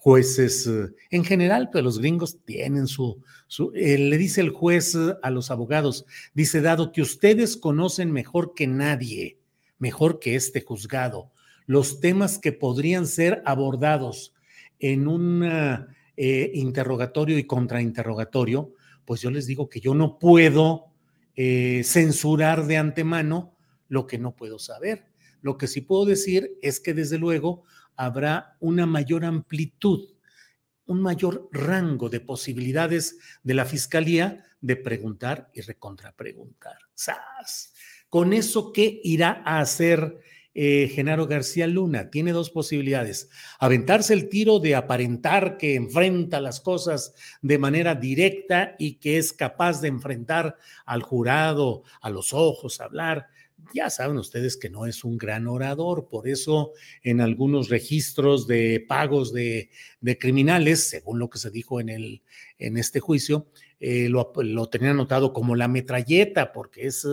jueces 0.00 0.68
en 1.10 1.24
general, 1.24 1.68
pero 1.70 1.84
los 1.84 1.98
gringos 1.98 2.38
tienen 2.46 2.86
su, 2.86 3.22
su 3.46 3.70
le 3.72 4.16
dice 4.16 4.40
el 4.40 4.48
juez 4.48 4.96
a 5.22 5.30
los 5.30 5.50
abogados, 5.50 6.06
dice, 6.32 6.62
dado 6.62 6.90
que 6.90 7.02
ustedes 7.02 7.58
conocen 7.58 8.10
mejor 8.10 8.54
que 8.54 8.66
nadie, 8.66 9.38
mejor 9.78 10.18
que 10.18 10.36
este 10.36 10.62
juzgado, 10.62 11.30
los 11.66 12.00
temas 12.00 12.38
que 12.38 12.52
podrían 12.52 13.06
ser 13.06 13.42
abordados 13.44 14.32
en 14.78 15.06
un 15.06 15.44
eh, 16.16 16.50
interrogatorio 16.54 17.38
y 17.38 17.44
contrainterrogatorio, 17.44 18.72
pues 19.04 19.20
yo 19.20 19.30
les 19.30 19.46
digo 19.46 19.68
que 19.68 19.80
yo 19.80 19.94
no 19.94 20.18
puedo 20.18 20.86
eh, 21.36 21.82
censurar 21.84 22.66
de 22.66 22.78
antemano 22.78 23.54
lo 23.88 24.06
que 24.06 24.18
no 24.18 24.34
puedo 24.34 24.58
saber. 24.58 25.09
Lo 25.42 25.56
que 25.56 25.66
sí 25.66 25.80
puedo 25.80 26.04
decir 26.04 26.58
es 26.62 26.80
que 26.80 26.94
desde 26.94 27.18
luego 27.18 27.64
habrá 27.96 28.56
una 28.60 28.86
mayor 28.86 29.24
amplitud, 29.24 30.08
un 30.86 31.02
mayor 31.02 31.48
rango 31.52 32.08
de 32.08 32.20
posibilidades 32.20 33.18
de 33.42 33.54
la 33.54 33.64
fiscalía 33.64 34.44
de 34.60 34.76
preguntar 34.76 35.50
y 35.54 35.60
recontrapreguntar. 35.60 36.76
¡Sas! 36.94 37.74
Con 38.08 38.32
eso, 38.32 38.72
¿qué 38.72 39.00
irá 39.04 39.42
a 39.44 39.60
hacer 39.60 40.18
eh, 40.52 40.90
Genaro 40.92 41.26
García 41.26 41.66
Luna? 41.66 42.10
Tiene 42.10 42.32
dos 42.32 42.50
posibilidades. 42.50 43.30
Aventarse 43.58 44.14
el 44.14 44.28
tiro 44.28 44.58
de 44.58 44.74
aparentar 44.74 45.56
que 45.56 45.76
enfrenta 45.76 46.40
las 46.40 46.60
cosas 46.60 47.14
de 47.40 47.58
manera 47.58 47.94
directa 47.94 48.74
y 48.78 48.94
que 48.94 49.18
es 49.18 49.32
capaz 49.32 49.80
de 49.80 49.88
enfrentar 49.88 50.56
al 50.84 51.02
jurado, 51.02 51.84
a 52.00 52.10
los 52.10 52.32
ojos, 52.32 52.80
hablar 52.80 53.28
ya 53.74 53.90
saben 53.90 54.16
ustedes 54.18 54.56
que 54.56 54.70
no 54.70 54.86
es 54.86 55.04
un 55.04 55.18
gran 55.18 55.46
orador, 55.46 56.08
por 56.08 56.28
eso 56.28 56.72
en 57.02 57.20
algunos 57.20 57.68
registros 57.68 58.46
de 58.46 58.84
pagos 58.86 59.32
de, 59.32 59.70
criminales, 60.18 60.88
según 60.88 61.18
lo 61.18 61.30
que 61.30 61.38
se 61.38 61.50
dijo 61.50 61.80
en, 61.80 61.88
el, 61.88 62.22
en 62.58 62.76
este 62.76 63.00
juicio, 63.00 63.46
eh, 63.80 64.08
lo, 64.10 64.30
lo, 64.36 64.68
tenían 64.68 64.92
anotado 64.92 65.32
como 65.32 65.56
la 65.56 65.66
metralleta, 65.66 66.52
porque 66.52 66.86
es 66.86 67.06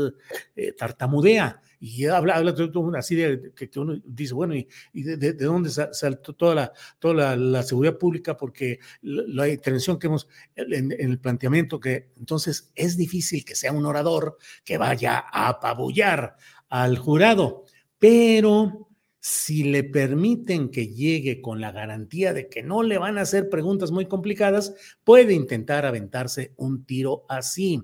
eh, 0.55 0.73
tartamudea. 0.73 1.61
Y 1.79 2.05
habla, 2.05 2.35
habla 2.35 2.55
así 2.97 3.15
de 3.15 3.53
que, 3.55 3.69
uno 3.79 4.01
dice, 4.03 4.33
bueno, 4.33 4.53
¿y, 4.55 4.67
de, 5.03 5.33
dónde 5.33 5.69
saltó 5.69 6.33
toda, 6.33 6.55
la, 6.55 6.73
toda 6.99 7.35
la, 7.37 7.63
seguridad 7.63 7.97
pública? 7.97 8.35
Porque 8.35 8.79
la, 9.01 9.47
intervención 9.47 9.97
que 9.97 10.07
hemos 10.07 10.27
en, 10.55 10.91
en, 10.91 11.11
el 11.11 11.19
planteamiento 11.19 11.79
que 11.79 12.09
entonces 12.17 12.71
es 12.75 12.97
difícil 12.97 13.45
que 13.45 13.55
sea 13.55 13.71
un 13.71 13.85
orador 13.85 14.37
que 14.65 14.77
vaya 14.77 15.23
a 15.31 15.49
apabullar 15.49 16.35
al 16.67 16.97
jurado, 16.97 17.63
pero 17.99 18.86
si 19.29 19.65
le 19.65 19.83
permiten 19.83 20.69
que 20.69 20.87
llegue 20.87 21.41
con 21.41 21.59
la 21.59 21.73
garantía 21.73 22.31
de 22.31 22.47
que 22.47 22.63
no 22.63 22.81
le 22.81 22.97
van 22.97 23.17
a 23.17 23.23
hacer 23.23 23.49
preguntas 23.49 23.91
muy 23.91 24.05
complicadas, 24.05 24.73
puede 25.03 25.33
intentar 25.33 25.85
aventarse 25.85 26.53
un 26.55 26.85
tiro 26.85 27.25
así. 27.27 27.83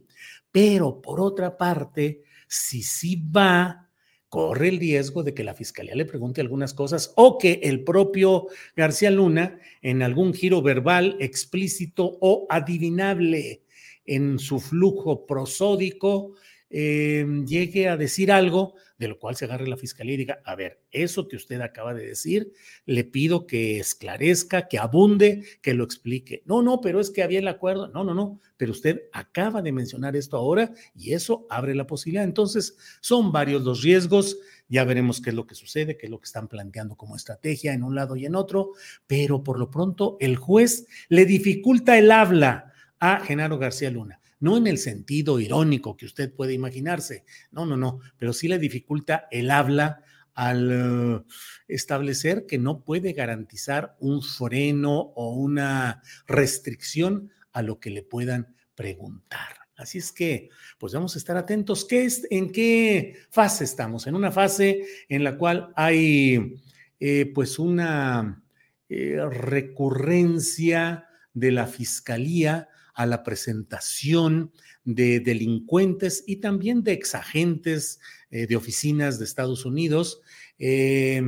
Pero 0.53 1.01
por 1.01 1.19
otra 1.19 1.57
parte, 1.57 2.23
si 2.47 2.81
sí 2.81 3.21
va, 3.29 3.89
corre 4.29 4.69
el 4.69 4.79
riesgo 4.79 5.21
de 5.21 5.33
que 5.33 5.43
la 5.43 5.53
fiscalía 5.53 5.95
le 5.95 6.05
pregunte 6.05 6.39
algunas 6.39 6.73
cosas 6.73 7.11
o 7.17 7.37
que 7.37 7.59
el 7.63 7.83
propio 7.83 8.47
García 8.77 9.11
Luna, 9.11 9.59
en 9.81 10.01
algún 10.01 10.33
giro 10.33 10.61
verbal 10.61 11.17
explícito 11.19 12.19
o 12.21 12.47
adivinable 12.49 13.63
en 14.05 14.39
su 14.39 14.61
flujo 14.61 15.25
prosódico, 15.25 16.35
eh, 16.75 17.23
llegue 17.45 17.87
a 17.87 17.97
decir 17.97 18.31
algo 18.31 18.73
de 18.97 19.07
lo 19.07 19.19
cual 19.19 19.35
se 19.35 19.45
agarre 19.45 19.67
la 19.67 19.77
fiscalía 19.77 20.15
y 20.15 20.17
diga, 20.17 20.39
a 20.43 20.55
ver, 20.55 20.81
eso 20.89 21.27
que 21.27 21.35
usted 21.35 21.61
acaba 21.61 21.93
de 21.93 22.05
decir, 22.05 22.51
le 22.85 23.03
pido 23.03 23.45
que 23.45 23.77
esclarezca, 23.79 24.67
que 24.67 24.79
abunde, 24.79 25.43
que 25.61 25.73
lo 25.73 25.83
explique. 25.83 26.41
No, 26.45 26.63
no, 26.63 26.81
pero 26.81 26.99
es 26.99 27.11
que 27.11 27.21
había 27.21 27.39
el 27.39 27.47
acuerdo. 27.47 27.89
No, 27.89 28.03
no, 28.03 28.13
no, 28.13 28.39
pero 28.57 28.71
usted 28.71 29.03
acaba 29.11 29.61
de 29.61 29.71
mencionar 29.71 30.15
esto 30.15 30.37
ahora 30.37 30.73
y 30.95 31.13
eso 31.13 31.45
abre 31.49 31.75
la 31.75 31.85
posibilidad. 31.85 32.23
Entonces, 32.23 32.75
son 33.01 33.31
varios 33.31 33.63
los 33.63 33.83
riesgos. 33.83 34.37
Ya 34.67 34.83
veremos 34.83 35.21
qué 35.21 35.29
es 35.29 35.35
lo 35.35 35.45
que 35.45 35.55
sucede, 35.55 35.97
qué 35.97 36.07
es 36.07 36.09
lo 36.09 36.19
que 36.19 36.25
están 36.25 36.47
planteando 36.47 36.95
como 36.95 37.15
estrategia 37.15 37.73
en 37.73 37.83
un 37.83 37.93
lado 37.93 38.15
y 38.15 38.25
en 38.25 38.35
otro, 38.35 38.71
pero 39.05 39.43
por 39.43 39.59
lo 39.59 39.69
pronto 39.69 40.17
el 40.21 40.37
juez 40.37 40.87
le 41.09 41.25
dificulta 41.25 41.99
el 41.99 42.09
habla 42.11 42.73
a 42.99 43.19
Genaro 43.19 43.59
García 43.59 43.91
Luna 43.91 44.21
no 44.43 44.57
en 44.57 44.67
el 44.67 44.77
sentido 44.77 45.39
irónico 45.39 45.95
que 45.95 46.05
usted 46.05 46.33
puede 46.33 46.51
imaginarse, 46.51 47.23
no, 47.51 47.65
no, 47.65 47.77
no, 47.77 48.01
pero 48.17 48.33
sí 48.33 48.49
le 48.49 48.59
dificulta 48.59 49.29
el 49.31 49.49
habla 49.49 50.03
al 50.33 51.25
establecer 51.69 52.45
que 52.45 52.57
no 52.57 52.83
puede 52.83 53.13
garantizar 53.13 53.95
un 54.01 54.21
freno 54.21 55.13
o 55.15 55.33
una 55.35 56.03
restricción 56.27 57.31
a 57.53 57.61
lo 57.61 57.79
que 57.79 57.89
le 57.89 58.03
puedan 58.03 58.53
preguntar. 58.75 59.59
Así 59.77 59.99
es 59.99 60.11
que, 60.11 60.49
pues 60.77 60.91
vamos 60.91 61.15
a 61.15 61.19
estar 61.19 61.37
atentos. 61.37 61.85
¿Qué 61.85 62.03
es, 62.03 62.27
¿En 62.29 62.51
qué 62.51 63.15
fase 63.29 63.63
estamos? 63.63 64.07
En 64.07 64.15
una 64.15 64.33
fase 64.33 64.85
en 65.07 65.23
la 65.23 65.37
cual 65.37 65.71
hay, 65.77 66.61
eh, 66.99 67.31
pues, 67.33 67.59
una 67.59 68.43
eh, 68.89 69.21
recurrencia 69.29 71.07
de 71.33 71.51
la 71.51 71.65
fiscalía 71.65 72.67
a 72.93 73.05
la 73.05 73.23
presentación 73.23 74.51
de 74.83 75.19
delincuentes 75.19 76.23
y 76.27 76.37
también 76.37 76.83
de 76.83 76.93
exagentes 76.93 77.99
eh, 78.29 78.47
de 78.47 78.55
oficinas 78.55 79.19
de 79.19 79.25
Estados 79.25 79.65
Unidos, 79.65 80.21
eh, 80.59 81.21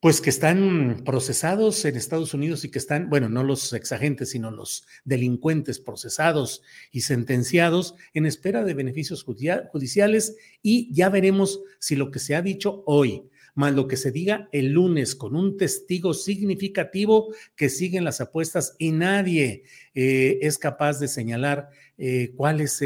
pues 0.00 0.20
que 0.20 0.30
están 0.30 1.02
procesados 1.04 1.84
en 1.84 1.96
Estados 1.96 2.32
Unidos 2.34 2.64
y 2.64 2.70
que 2.70 2.78
están, 2.78 3.08
bueno, 3.08 3.28
no 3.28 3.42
los 3.42 3.72
exagentes, 3.72 4.30
sino 4.30 4.50
los 4.50 4.86
delincuentes 5.04 5.80
procesados 5.80 6.62
y 6.92 7.00
sentenciados 7.00 7.94
en 8.14 8.26
espera 8.26 8.62
de 8.62 8.74
beneficios 8.74 9.24
judiciales. 9.24 10.36
Y 10.62 10.92
ya 10.94 11.08
veremos 11.08 11.60
si 11.80 11.96
lo 11.96 12.10
que 12.10 12.18
se 12.18 12.36
ha 12.36 12.42
dicho 12.42 12.84
hoy 12.86 13.28
más 13.56 13.74
lo 13.74 13.88
que 13.88 13.96
se 13.96 14.12
diga 14.12 14.48
el 14.52 14.72
lunes 14.72 15.16
con 15.16 15.34
un 15.34 15.56
testigo 15.56 16.14
significativo 16.14 17.34
que 17.56 17.68
siguen 17.68 18.04
las 18.04 18.20
apuestas 18.20 18.76
y 18.78 18.92
nadie 18.92 19.64
eh, 19.94 20.38
es 20.42 20.58
capaz 20.58 21.00
de 21.00 21.08
señalar 21.08 21.70
eh, 21.96 22.32
cuál 22.36 22.60
es 22.60 22.84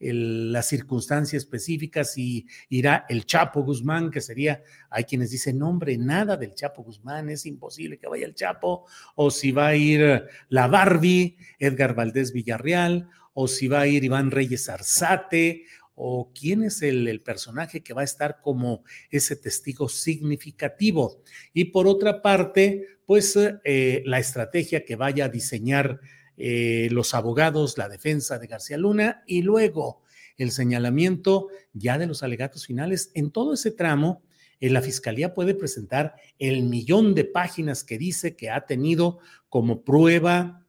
la 0.00 0.62
circunstancia 0.62 1.36
específica, 1.36 2.04
si 2.04 2.46
irá 2.70 3.04
el 3.08 3.26
Chapo 3.26 3.62
Guzmán, 3.62 4.10
que 4.10 4.22
sería, 4.22 4.62
hay 4.88 5.04
quienes 5.04 5.30
dicen, 5.30 5.58
nombre, 5.58 5.96
nada 5.98 6.36
del 6.36 6.54
Chapo 6.54 6.82
Guzmán, 6.82 7.28
es 7.28 7.44
imposible 7.44 7.98
que 7.98 8.08
vaya 8.08 8.26
el 8.26 8.34
Chapo, 8.34 8.86
o 9.14 9.30
si 9.30 9.52
va 9.52 9.68
a 9.68 9.76
ir 9.76 10.24
la 10.48 10.66
Barbie, 10.68 11.36
Edgar 11.58 11.94
Valdés 11.94 12.32
Villarreal, 12.32 13.08
o 13.34 13.48
si 13.48 13.68
va 13.68 13.80
a 13.80 13.86
ir 13.86 14.04
Iván 14.04 14.30
Reyes 14.30 14.68
Arzate, 14.68 15.64
o 15.94 16.32
quién 16.32 16.62
es 16.62 16.82
el, 16.82 17.20
personaje 17.20 17.82
que 17.82 17.94
va 17.94 18.00
a 18.00 18.04
estar 18.04 18.40
como 18.40 18.84
ese 19.10 19.36
testigo 19.36 19.88
significativo. 19.88 21.22
Y 21.52 21.66
por 21.66 21.86
otra 21.86 22.22
parte, 22.22 22.86
pues 23.06 23.36
eh, 23.36 24.02
la 24.06 24.18
estrategia 24.18 24.84
que 24.84 24.96
vaya 24.96 25.26
a 25.26 25.28
diseñar 25.28 26.00
eh, 26.36 26.88
los 26.90 27.14
abogados, 27.14 27.76
la 27.76 27.88
defensa 27.88 28.38
de 28.38 28.46
García 28.46 28.78
Luna 28.78 29.22
y 29.26 29.42
luego 29.42 30.02
el 30.38 30.50
señalamiento 30.50 31.48
ya 31.72 31.98
de 31.98 32.06
los 32.06 32.22
alegatos 32.22 32.66
finales. 32.66 33.10
En 33.14 33.30
todo 33.30 33.54
ese 33.54 33.70
tramo, 33.70 34.22
eh, 34.60 34.70
la 34.70 34.80
Fiscalía 34.80 35.34
puede 35.34 35.54
presentar 35.54 36.14
el 36.38 36.62
millón 36.62 37.14
de 37.14 37.24
páginas 37.24 37.84
que 37.84 37.98
dice 37.98 38.34
que 38.34 38.50
ha 38.50 38.64
tenido 38.66 39.18
como 39.48 39.82
prueba 39.82 40.62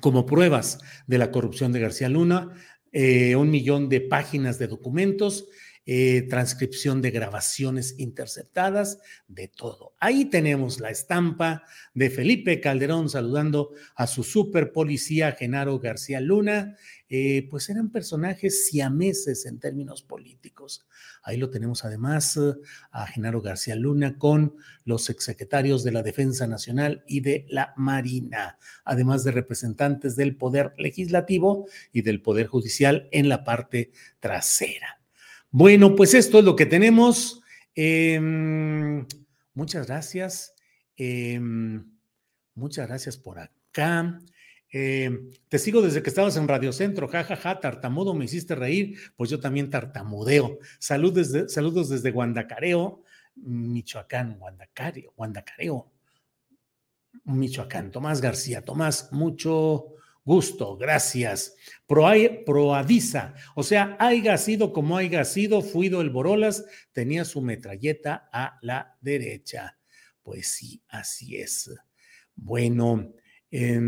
como 0.00 0.26
pruebas 0.26 0.80
de 1.06 1.18
la 1.18 1.30
corrupción 1.30 1.70
de 1.72 1.78
García 1.78 2.08
Luna, 2.08 2.50
eh, 2.94 3.34
un 3.34 3.50
millón 3.50 3.88
de 3.88 4.00
páginas 4.00 4.58
de 4.58 4.68
documentos, 4.68 5.48
eh, 5.86 6.22
transcripción 6.30 7.02
de 7.02 7.10
grabaciones 7.10 7.94
interceptadas, 7.98 9.00
de 9.28 9.48
todo. 9.48 9.94
Ahí 10.00 10.24
tenemos 10.24 10.80
la 10.80 10.88
estampa 10.88 11.64
de 11.92 12.08
Felipe 12.08 12.58
Calderón 12.60 13.10
saludando 13.10 13.70
a 13.94 14.06
su 14.06 14.22
super 14.22 14.72
policía 14.72 15.32
Genaro 15.32 15.78
García 15.78 16.20
Luna. 16.20 16.76
Eh, 17.10 17.46
pues 17.50 17.68
eran 17.68 17.90
personajes 17.90 18.66
siameses 18.66 19.44
en 19.44 19.60
términos 19.60 20.02
políticos. 20.02 20.86
Ahí 21.22 21.36
lo 21.36 21.50
tenemos 21.50 21.84
además 21.84 22.40
a 22.90 23.06
Genaro 23.06 23.42
García 23.42 23.76
Luna 23.76 24.16
con 24.16 24.56
los 24.84 25.10
exsecretarios 25.10 25.84
de 25.84 25.92
la 25.92 26.02
Defensa 26.02 26.46
Nacional 26.46 27.04
y 27.06 27.20
de 27.20 27.46
la 27.50 27.74
Marina, 27.76 28.58
además 28.86 29.22
de 29.22 29.32
representantes 29.32 30.16
del 30.16 30.36
Poder 30.36 30.72
Legislativo 30.78 31.66
y 31.92 32.00
del 32.02 32.22
Poder 32.22 32.46
Judicial 32.46 33.08
en 33.12 33.28
la 33.28 33.44
parte 33.44 33.92
trasera. 34.18 35.03
Bueno, 35.56 35.94
pues 35.94 36.14
esto 36.14 36.40
es 36.40 36.44
lo 36.44 36.56
que 36.56 36.66
tenemos. 36.66 37.40
Em, 37.76 39.06
muchas 39.54 39.86
gracias. 39.86 40.52
Em, 40.96 41.92
muchas 42.56 42.88
gracias 42.88 43.16
por 43.16 43.38
acá. 43.38 44.18
Em, 44.68 45.30
te 45.48 45.60
sigo 45.60 45.80
desde 45.80 46.02
que 46.02 46.10
estabas 46.10 46.36
en 46.36 46.48
Radio 46.48 46.72
Centro, 46.72 47.06
jajaja, 47.06 47.36
ja, 47.36 47.54
ja, 47.54 47.60
tartamudo, 47.60 48.14
me 48.14 48.24
hiciste 48.24 48.56
reír, 48.56 48.98
pues 49.14 49.30
yo 49.30 49.38
también 49.38 49.70
tartamudeo. 49.70 50.58
Saludos 50.80 51.88
desde, 51.88 52.10
Guandacareo, 52.10 53.04
Michoacán, 53.36 54.36
Guandacareo, 54.40 55.12
Guandacareo, 55.16 55.92
Michoacán. 57.26 57.92
Tomás 57.92 58.20
García, 58.20 58.64
Tomás, 58.64 59.12
mucho 59.12 59.93
gusto, 60.24 60.76
gracias. 60.76 61.54
Pro, 61.86 62.06
proavisa, 62.44 63.34
o 63.54 63.62
sea, 63.62 63.96
haya 64.00 64.36
sido 64.38 64.72
como 64.72 64.96
haya 64.96 65.24
sido, 65.24 65.62
Fuido 65.62 66.00
el 66.00 66.10
Borolas 66.10 66.64
tenía 66.92 67.24
su 67.24 67.42
metralleta 67.42 68.28
a 68.32 68.58
la 68.62 68.96
derecha. 69.00 69.78
Pues 70.22 70.48
sí, 70.48 70.82
así 70.88 71.36
es. 71.36 71.70
Bueno, 72.34 73.12
eh, 73.50 73.78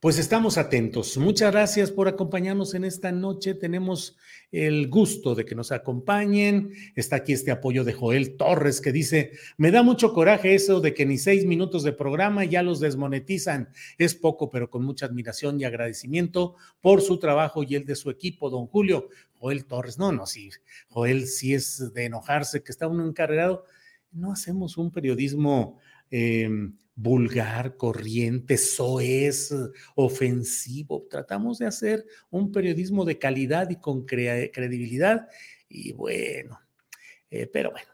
pues 0.00 0.18
estamos 0.18 0.56
atentos. 0.56 1.18
Muchas 1.18 1.52
gracias 1.52 1.90
por 1.90 2.08
acompañarnos 2.08 2.72
en 2.72 2.84
esta 2.84 3.12
noche. 3.12 3.52
Tenemos 3.52 4.16
el 4.50 4.88
gusto 4.88 5.34
de 5.34 5.44
que 5.44 5.54
nos 5.54 5.72
acompañen. 5.72 6.72
Está 6.96 7.16
aquí 7.16 7.34
este 7.34 7.50
apoyo 7.50 7.84
de 7.84 7.92
Joel 7.92 8.38
Torres 8.38 8.80
que 8.80 8.92
dice, 8.92 9.32
me 9.58 9.70
da 9.70 9.82
mucho 9.82 10.14
coraje 10.14 10.54
eso 10.54 10.80
de 10.80 10.94
que 10.94 11.04
ni 11.04 11.18
seis 11.18 11.44
minutos 11.44 11.82
de 11.82 11.92
programa 11.92 12.46
ya 12.46 12.62
los 12.62 12.80
desmonetizan. 12.80 13.68
Es 13.98 14.14
poco, 14.14 14.48
pero 14.48 14.70
con 14.70 14.84
mucha 14.84 15.04
admiración 15.04 15.60
y 15.60 15.64
agradecimiento 15.64 16.56
por 16.80 17.02
su 17.02 17.18
trabajo 17.18 17.62
y 17.62 17.74
el 17.74 17.84
de 17.84 17.94
su 17.94 18.08
equipo, 18.08 18.48
don 18.48 18.68
Julio. 18.68 19.10
Joel 19.34 19.66
Torres, 19.66 19.98
no, 19.98 20.12
no, 20.12 20.24
sí, 20.24 20.50
Joel 20.88 21.26
sí 21.26 21.52
es 21.52 21.92
de 21.92 22.06
enojarse 22.06 22.62
que 22.62 22.72
está 22.72 22.88
uno 22.88 23.06
encargado. 23.06 23.64
No 24.12 24.32
hacemos 24.32 24.78
un 24.78 24.90
periodismo 24.90 25.78
eh, 26.10 26.48
vulgar, 26.94 27.76
corriente, 27.76 28.56
soez, 28.58 29.54
ofensivo. 29.94 31.06
Tratamos 31.08 31.58
de 31.58 31.66
hacer 31.66 32.04
un 32.30 32.52
periodismo 32.52 33.04
de 33.04 33.18
calidad 33.18 33.70
y 33.70 33.76
con 33.76 34.04
credibilidad. 34.04 35.28
Y 35.68 35.92
bueno, 35.92 36.60
eh, 37.30 37.46
pero 37.46 37.70
bueno. 37.70 37.88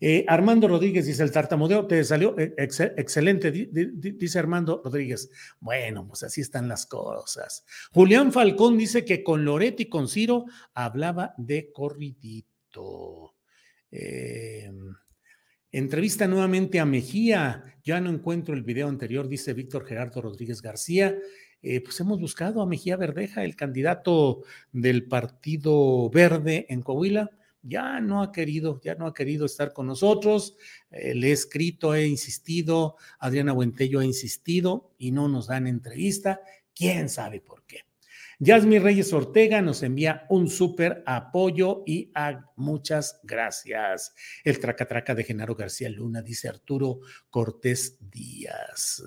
Eh, 0.00 0.24
Armando 0.28 0.68
Rodríguez 0.68 1.06
dice 1.06 1.22
el 1.22 1.32
tartamudeo, 1.32 1.86
te 1.86 2.04
salió 2.04 2.38
eh, 2.38 2.54
excelente, 2.56 3.50
dice 3.50 4.38
Armando 4.38 4.80
Rodríguez. 4.84 5.30
Bueno, 5.60 6.06
pues 6.06 6.22
así 6.22 6.40
están 6.40 6.68
las 6.68 6.86
cosas. 6.86 7.64
Julián 7.92 8.32
Falcón 8.32 8.78
dice 8.78 9.04
que 9.04 9.22
con 9.22 9.44
Loreto 9.44 9.82
y 9.82 9.88
con 9.88 10.08
Ciro 10.08 10.44
hablaba 10.74 11.34
de 11.36 11.72
corridito. 11.72 13.34
Eh, 13.90 14.70
Entrevista 15.74 16.28
nuevamente 16.28 16.80
a 16.80 16.84
Mejía. 16.84 17.64
Ya 17.82 17.98
no 17.98 18.10
encuentro 18.10 18.54
el 18.54 18.62
video 18.62 18.88
anterior, 18.88 19.26
dice 19.26 19.54
Víctor 19.54 19.86
Gerardo 19.86 20.20
Rodríguez 20.20 20.60
García. 20.60 21.16
Eh, 21.62 21.80
pues 21.80 21.98
hemos 21.98 22.20
buscado 22.20 22.60
a 22.60 22.66
Mejía 22.66 22.98
Verdeja, 22.98 23.42
el 23.42 23.56
candidato 23.56 24.42
del 24.70 25.08
Partido 25.08 26.10
Verde 26.10 26.66
en 26.68 26.82
Coahuila. 26.82 27.30
Ya 27.62 28.00
no 28.00 28.22
ha 28.22 28.32
querido, 28.32 28.82
ya 28.84 28.96
no 28.96 29.06
ha 29.06 29.14
querido 29.14 29.46
estar 29.46 29.72
con 29.72 29.86
nosotros. 29.86 30.58
Eh, 30.90 31.14
le 31.14 31.28
he 31.28 31.32
escrito, 31.32 31.94
he 31.94 32.06
insistido, 32.06 32.96
Adriana 33.18 33.54
Buentello 33.54 34.00
ha 34.00 34.04
insistido 34.04 34.92
y 34.98 35.10
no 35.10 35.26
nos 35.26 35.46
dan 35.46 35.66
entrevista. 35.66 36.42
¿Quién 36.74 37.08
sabe 37.08 37.40
por 37.40 37.64
qué? 37.64 37.78
Yasmi 38.44 38.80
Reyes 38.80 39.12
Ortega 39.12 39.62
nos 39.62 39.84
envía 39.84 40.26
un 40.28 40.50
súper 40.50 41.04
apoyo 41.06 41.84
y 41.86 42.10
muchas 42.56 43.20
gracias. 43.22 44.12
El 44.42 44.58
traca-traca 44.58 45.14
de 45.14 45.22
Genaro 45.22 45.54
García 45.54 45.88
Luna, 45.88 46.22
dice 46.22 46.48
Arturo 46.48 46.98
Cortés 47.30 47.98
Díaz. 48.00 49.00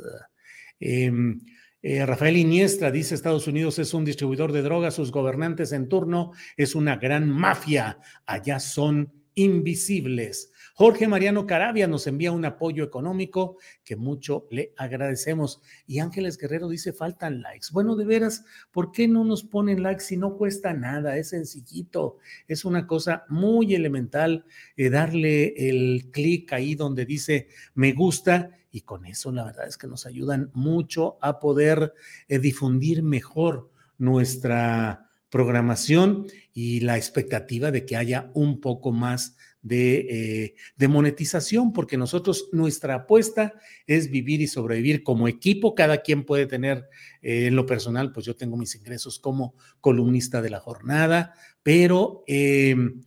Em, 0.80 1.42
Eh, 1.88 2.04
Rafael 2.04 2.36
Iniestra 2.36 2.90
dice 2.90 3.14
Estados 3.14 3.46
Unidos 3.46 3.78
es 3.78 3.94
un 3.94 4.06
distribuidor 4.06 4.52
de 4.52 4.64
drogas, 4.64 4.96
sus 4.96 5.12
gobernantes 5.12 5.72
en 5.72 5.88
turno 5.88 6.32
es 6.58 6.74
una 6.74 6.96
gran 6.96 7.30
mafia, 7.30 8.00
allá 8.26 8.60
son 8.60 9.14
invisibles. 9.36 10.52
Jorge 10.78 11.08
Mariano 11.08 11.48
Carabia 11.48 11.88
nos 11.88 12.06
envía 12.06 12.34
un 12.34 12.44
apoyo 12.44 12.84
económico 12.84 13.58
que 13.86 13.96
mucho 13.96 14.46
le 14.52 14.74
agradecemos. 14.76 15.62
Y 15.88 16.00
Ángeles 16.00 16.38
Guerrero 16.38 16.68
dice, 16.68 16.92
faltan 16.92 17.42
likes. 17.42 17.68
Bueno, 17.72 17.96
de 17.96 18.04
veras, 18.04 18.44
¿por 18.72 18.92
qué 18.92 19.08
no 19.08 19.24
nos 19.24 19.46
ponen 19.46 19.82
likes 19.82 20.04
si 20.04 20.18
no 20.18 20.36
cuesta 20.36 20.74
nada? 20.74 21.16
Es 21.16 21.30
sencillito, 21.30 22.18
es 22.46 22.66
una 22.66 22.88
cosa 22.88 23.24
muy 23.30 23.74
elemental 23.74 24.44
eh, 24.76 24.90
darle 24.90 25.54
el 25.70 26.10
clic 26.12 26.52
ahí 26.52 26.76
donde 26.76 27.06
dice 27.06 27.48
me 27.74 27.94
gusta 27.94 28.52
y 28.70 28.82
con 28.82 29.06
eso 29.06 29.32
la 29.32 29.46
verdad 29.46 29.70
es 29.70 29.78
que 29.78 29.88
nos 29.88 30.06
ayudan 30.06 30.52
mucho 30.54 31.18
a 31.22 31.40
poder 31.40 31.94
eh, 32.28 32.40
difundir 32.40 33.02
mejor 33.02 33.72
nuestra 33.98 35.10
programación 35.30 36.28
y 36.54 36.82
la 36.82 36.98
expectativa 36.98 37.72
de 37.72 37.86
que 37.86 37.96
haya 37.96 38.32
un 38.34 38.60
poco 38.60 38.92
más 38.92 39.38
eh, 39.68 40.56
de, 40.76 40.88
monetización, 40.88 41.74
porque 41.74 41.98
nosotros, 41.98 42.50
nuestra 42.52 42.96
apuesta 42.96 43.54
es 43.88 44.12
vivir 44.12 44.42
y 44.42 44.48
sobrevivir 44.48 45.04
como 45.04 45.28
equipo. 45.28 45.74
Cada 45.74 46.02
quien 46.02 46.24
puede 46.24 46.46
tener, 46.46 46.88
eh, 47.22 47.48
en 47.48 47.56
lo 47.56 47.66
personal, 47.66 48.12
pues 48.12 48.26
yo 48.26 48.36
tengo 48.36 48.58
mis 48.58 48.76
ingresos 48.76 49.20
como 49.20 49.56
columnista 49.82 50.42
de 50.42 50.50
la 50.52 50.60
jornada, 50.60 51.34
pero 51.64 52.24
em, 52.28 53.02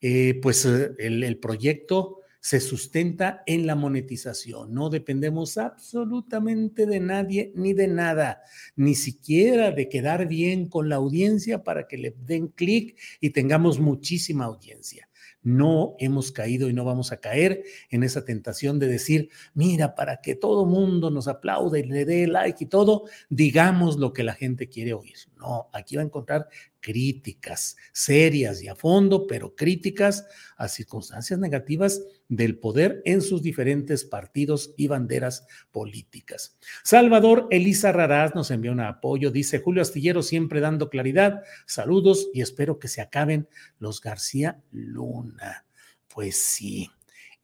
eh, 0.00 0.38
pues 0.42 0.66
el, 0.66 1.22
el 1.22 1.38
proyecto 1.38 2.20
se 2.40 2.60
sustenta 2.60 3.42
en 3.46 3.66
la 3.66 3.74
monetización. 3.74 4.74
No 4.74 4.90
dependemos 4.90 5.56
absolutamente 5.56 6.84
de 6.84 7.00
nadie 7.00 7.52
ni 7.54 7.72
de 7.72 7.88
nada, 7.88 8.42
ni 8.76 8.94
siquiera 8.94 9.70
de 9.70 9.88
quedar 9.88 10.28
bien 10.28 10.68
con 10.68 10.90
la 10.90 10.96
audiencia 10.96 11.64
para 11.64 11.88
que 11.88 11.96
le 11.96 12.14
den 12.18 12.48
clic 12.48 12.98
y 13.20 13.30
tengamos 13.30 13.80
muchísima 13.80 14.44
audiencia 14.44 15.08
no 15.44 15.94
hemos 16.00 16.32
caído 16.32 16.68
y 16.68 16.72
no 16.72 16.84
vamos 16.84 17.12
a 17.12 17.18
caer 17.18 17.62
en 17.90 18.02
esa 18.02 18.24
tentación 18.24 18.78
de 18.78 18.88
decir, 18.88 19.28
mira, 19.52 19.94
para 19.94 20.20
que 20.20 20.34
todo 20.34 20.66
mundo 20.66 21.10
nos 21.10 21.28
aplaude 21.28 21.80
y 21.80 21.84
le 21.84 22.04
dé 22.04 22.26
like 22.26 22.64
y 22.64 22.66
todo, 22.66 23.04
digamos 23.28 23.98
lo 23.98 24.12
que 24.12 24.24
la 24.24 24.34
gente 24.34 24.68
quiere 24.68 24.94
oír. 24.94 25.16
No, 25.36 25.68
aquí 25.72 25.96
va 25.96 26.02
a 26.02 26.06
encontrar 26.06 26.48
críticas 26.80 27.76
serias 27.92 28.62
y 28.62 28.68
a 28.68 28.74
fondo, 28.74 29.26
pero 29.26 29.54
críticas 29.54 30.26
a 30.56 30.68
circunstancias 30.68 31.38
negativas 31.38 32.02
del 32.28 32.58
poder 32.58 33.02
en 33.04 33.20
sus 33.20 33.42
diferentes 33.42 34.04
partidos 34.04 34.74
y 34.76 34.88
banderas 34.88 35.46
políticas. 35.70 36.58
Salvador 36.82 37.46
Elisa 37.50 37.92
Raraz 37.92 38.34
nos 38.34 38.50
envió 38.50 38.72
un 38.72 38.80
apoyo, 38.80 39.30
dice 39.30 39.60
Julio 39.60 39.82
Astillero 39.82 40.22
siempre 40.22 40.60
dando 40.60 40.90
claridad, 40.90 41.42
saludos 41.66 42.28
y 42.32 42.40
espero 42.40 42.78
que 42.78 42.88
se 42.88 43.00
acaben 43.00 43.48
los 43.78 44.00
García 44.00 44.60
Luna. 44.72 45.66
Pues 46.08 46.36
sí. 46.36 46.90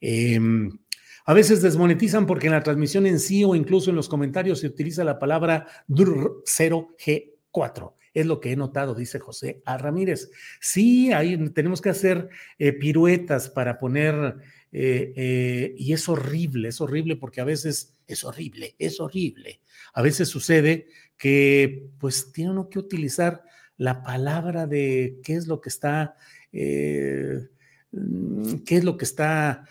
Em, 0.01 0.79
a 1.27 1.35
veces 1.35 1.63
desmonetizan 1.63 2.27
porque 2.27 2.47
en 2.47 2.55
la 2.55 2.63
transmisión 2.63 3.07
en 3.07 3.21
sí 3.21 3.45
o 3.45 3.55
incluso 3.55 3.91
en 3.91 3.97
los 3.97 4.09
comentarios 4.09 4.61
se 4.61 4.67
utiliza 4.67 5.05
la 5.05 5.19
palabra 5.19 5.67
0G4 5.89 7.93
es 8.15 8.27
lo 8.27 8.41
que 8.41 8.53
he 8.53 8.57
notado, 8.57 8.95
dice 8.95 9.19
José 9.19 9.63
A. 9.65 9.79
Ramírez. 9.79 10.31
Sí, 10.61 11.13
ahí 11.13 11.37
tenemos 11.51 11.81
que 11.81 11.91
hacer 11.91 12.29
eh, 12.59 12.73
piruetas 12.73 13.49
para 13.49 13.79
poner, 13.79 14.37
eh, 14.73 15.13
eh, 15.17 15.75
y 15.77 15.93
es 15.93 16.09
horrible, 16.09 16.69
es 16.69 16.81
horrible 16.81 17.17
porque 17.17 17.41
a 17.41 17.45
veces 17.45 17.97
es 18.07 18.25
horrible, 18.25 18.77
es 18.79 19.01
horrible. 19.01 19.61
A 19.93 20.03
veces 20.03 20.29
sucede 20.29 20.87
que 21.17 21.91
pues 21.99 22.33
tiene 22.33 22.53
uno 22.53 22.69
que 22.69 22.79
utilizar 22.79 23.43
la 23.77 24.03
palabra 24.03 24.67
de 24.67 25.19
qué 25.23 25.35
es 25.35 25.47
lo 25.47 25.61
que 25.61 25.69
está... 25.69 26.17
Mm, 26.53 28.63
qué 28.65 28.77
es 28.77 28.85
lo 28.85 28.97
que 28.97 29.05
está 29.05 29.65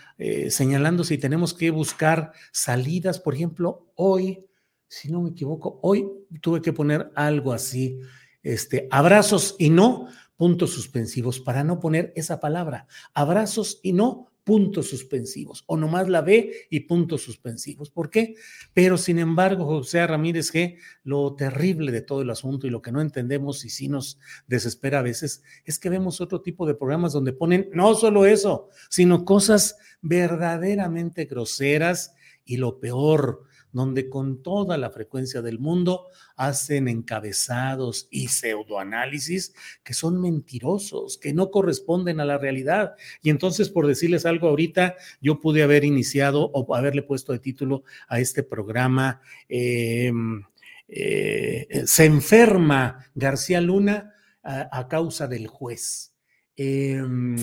señalando, 0.50 1.06
si 1.06 1.18
tenemos 1.18 1.54
que 1.54 1.72
buscar 1.72 2.34
salidas, 2.52 3.18
por 3.18 3.34
ejemplo, 3.34 3.94
hoy, 3.96 4.46
si 4.90 5.10
no 5.10 5.22
me 5.22 5.30
equivoco, 5.30 5.80
hoy 5.84 6.06
tuve 6.42 6.62
que 6.62 6.74
poner 6.74 7.12
algo 7.16 7.54
así, 7.54 8.02
este, 8.44 8.88
abrazos 8.92 9.56
y 9.58 9.70
no 9.70 10.08
puntos 10.36 10.72
suspensivos, 10.72 11.40
para 11.40 11.64
no 11.64 11.80
poner 11.80 12.14
esa 12.16 12.40
palabra, 12.40 12.88
abrazos 13.14 13.80
y 13.84 13.94
no 13.94 14.29
puntos 14.44 14.90
suspensivos, 14.90 15.64
o 15.68 15.78
nomás 15.78 16.10
la 16.10 16.22
B 16.22 16.52
y 16.70 16.82
puntos 16.82 17.22
suspensivos. 17.22 17.92
¿Por 17.92 18.10
qué? 18.10 18.36
Pero 18.74 18.98
sin 18.98 19.20
embargo, 19.20 19.66
José 19.66 20.06
Ramírez 20.08 20.52
G, 20.54 20.78
lo 21.04 21.36
terrible 21.36 21.92
de 21.92 22.02
todo 22.02 22.22
el 22.22 22.30
asunto 22.30 22.66
y 22.66 22.70
lo 22.70 22.82
que 22.82 22.92
no 22.92 23.02
entendemos 23.02 23.64
y 23.66 23.70
sí 23.70 23.88
nos 23.88 24.20
desespera 24.48 25.00
a 25.00 25.04
veces, 25.04 25.44
es 25.66 25.78
que 25.80 25.90
vemos 25.90 26.22
otro 26.22 26.42
tipo 26.42 26.66
de 26.66 26.76
programas 26.76 27.14
donde 27.14 27.34
ponen 27.34 27.70
no 27.74 27.94
solo 27.96 28.26
eso, 28.26 28.70
sino 28.90 29.26
cosas 29.26 29.78
verdaderamente 30.02 31.26
groseras 31.26 32.16
y 32.46 32.58
lo 32.58 32.80
peor, 32.80 33.44
donde 33.72 34.10
con 34.10 34.42
toda 34.42 34.78
la 34.78 34.90
frecuencia 34.90 35.42
del 35.42 35.60
mundo 35.60 36.08
hacen 36.36 36.88
encabezados 36.88 38.08
y 38.10 38.28
pseudoanálisis 38.28 39.54
que 39.84 39.94
son 39.94 40.22
mentirosos, 40.22 41.18
que 41.18 41.34
no 41.34 41.52
corresponden 41.52 42.20
a 42.20 42.26
la 42.26 42.38
realidad. 42.38 42.96
Y 43.22 43.30
entonces, 43.30 43.70
por 43.70 43.88
decirles 43.88 44.26
algo 44.26 44.48
ahorita, 44.48 44.96
yo 45.22 45.40
pude 45.40 45.64
haber 45.64 45.84
iniciado 45.86 46.50
o 46.54 46.76
haberle 46.76 47.04
puesto 47.04 47.34
de 47.34 47.40
título 47.40 47.84
a 48.08 48.20
este 48.20 48.44
programa. 48.44 49.22
Em, 49.48 50.44
eh, 50.88 51.84
se 51.86 52.06
enferma 52.06 53.06
García 53.14 53.62
Luna 53.62 54.16
a, 54.42 54.88
causa 54.88 55.28
del 55.28 55.48
juez. 55.48 56.14
Em, 56.56 57.38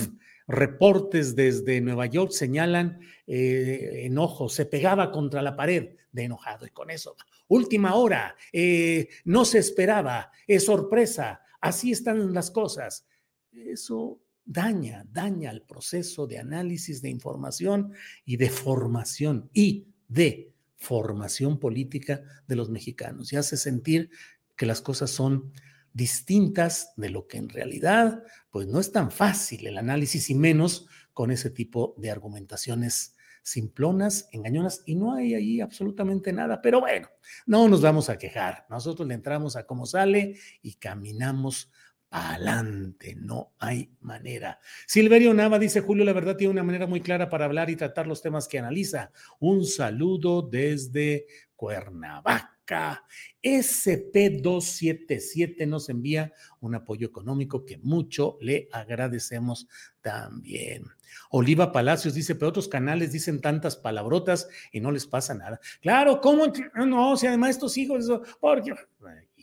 reportes 0.46 1.35
desde 1.35 1.80
Nueva 1.80 2.06
York 2.06 2.30
señalan 2.30 3.00
eh, 3.26 4.02
enojo, 4.04 4.48
se 4.48 4.66
pegaba 4.66 5.11
contra 5.11 5.42
la 5.42 5.56
pared 5.56 5.96
de 6.12 6.24
enojado 6.24 6.66
y 6.66 6.70
con 6.70 6.90
eso, 6.90 7.16
última 7.48 7.94
hora, 7.94 8.37
eh, 8.52 9.09
no 9.24 9.44
se 9.44 9.59
esperaba, 9.59 10.30
es 10.46 10.64
sorpresa, 10.64 11.42
así 11.61 11.92
están 11.92 12.32
las 12.32 12.50
cosas. 12.50 13.06
Eso 13.52 14.20
daña, 14.44 15.04
daña 15.11 15.50
el 15.50 15.62
proceso 15.62 16.26
de 16.26 16.38
análisis 16.38 17.02
de 17.02 17.11
información 17.11 17.92
y 18.24 18.37
de 18.37 18.48
formación 18.48 19.50
y 19.52 19.88
de 20.09 20.52
formación 20.76 21.59
política 21.59 22.22
de 22.46 22.56
los 22.56 22.70
mexicanos 22.70 23.32
y 23.32 23.37
hace 23.37 23.56
sentir 23.56 24.11
que 24.56 24.66
las 24.66 24.80
cosas 24.80 25.11
son 25.11 25.52
distintas 25.96 26.92
de 26.96 27.09
lo 27.09 27.26
que 27.26 27.38
en 27.38 27.48
realidad, 27.48 28.22
pues 28.50 28.66
no 28.66 28.78
es 28.78 28.92
tan 28.92 29.11
fácil 29.11 29.66
el 29.66 29.78
análisis 29.78 30.28
y 30.28 30.35
menos 30.35 30.87
con 31.14 31.30
ese 31.30 31.48
tipo 31.48 31.94
de 31.96 32.11
argumentaciones 32.11 33.16
simplonas, 33.42 34.28
engañonas, 34.32 34.82
y 34.85 34.94
no 34.94 35.14
hay 35.14 35.35
ahí 35.35 35.61
absolutamente 35.62 36.35
nada. 36.35 36.61
Pero 36.61 36.80
bueno, 36.80 37.09
no 37.46 37.66
nos 37.68 37.80
vamos 37.80 38.11
a 38.11 38.18
quejar. 38.18 38.66
Nosotros 38.68 39.09
le 39.09 39.14
entramos 39.14 39.56
a 39.56 39.64
cómo 39.64 39.87
sale 39.87 40.37
y 40.61 40.74
caminamos 40.74 41.72
adelante, 42.11 43.14
no 43.16 43.54
hay 43.59 43.90
manera. 44.00 44.59
Silverio 44.87 45.32
Nava 45.32 45.59
dice, 45.59 45.80
Julio, 45.80 46.04
la 46.04 46.12
verdad 46.12 46.37
tiene 46.37 46.52
una 46.52 46.62
manera 46.62 46.87
muy 46.87 47.00
clara 47.00 47.30
para 47.30 47.46
hablar 47.46 47.70
y 47.70 47.76
tratar 47.76 48.06
los 48.06 48.20
temas 48.20 48.48
que 48.48 48.59
analiza. 48.59 49.12
Un 49.40 49.64
saludo 49.64 50.42
desde 50.42 51.26
Cuernavaca. 51.54 52.55
SP277 52.66 55.66
nos 55.66 55.88
envía 55.88 56.33
un 56.61 56.74
apoyo 56.74 57.07
económico 57.07 57.64
que 57.64 57.79
mucho 57.79 58.37
le 58.40 58.68
agradecemos 58.72 59.68
también. 60.00 60.85
Oliva 61.31 61.70
Palacios 61.72 62.14
dice, 62.14 62.35
pero 62.35 62.48
otros 62.48 62.68
canales 62.68 63.12
dicen 63.12 63.40
tantas 63.40 63.76
palabrotas 63.76 64.48
y 64.72 64.81
no 64.81 64.90
les 64.90 65.07
pasa 65.07 65.35
nada. 65.35 65.61
Claro, 65.81 66.20
¿cómo? 66.20 66.52
No, 66.74 67.16
si 67.16 67.26
además 67.26 67.50
estos 67.50 67.79
hijos, 67.79 68.11
porque 68.40 68.74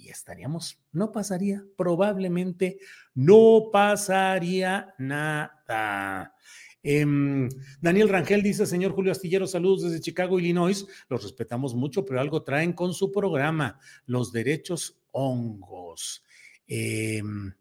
y 0.03 0.09
estaríamos, 0.09 0.77
no 0.91 1.13
pasaría, 1.13 1.63
probablemente 1.77 2.77
no 3.13 3.69
pasaría 3.71 4.93
nada. 4.97 6.35
Em, 6.83 7.47
Daniel 7.79 8.09
Rangel 8.09 8.43
dice, 8.43 8.65
señor 8.65 8.91
Julio 8.91 9.13
Astillero, 9.13 9.47
saludos 9.47 9.83
desde 9.83 10.01
Chicago, 10.01 10.37
Illinois. 10.37 10.85
Los 11.07 11.23
respetamos 11.23 11.73
mucho, 11.73 12.05
pero 12.05 12.19
algo 12.19 12.43
traen 12.43 12.73
con 12.73 12.93
su 12.93 13.11
programa, 13.11 13.79
los 14.05 14.33
derechos 14.33 14.99
hongos. 15.11 16.23
Em, 16.67 17.53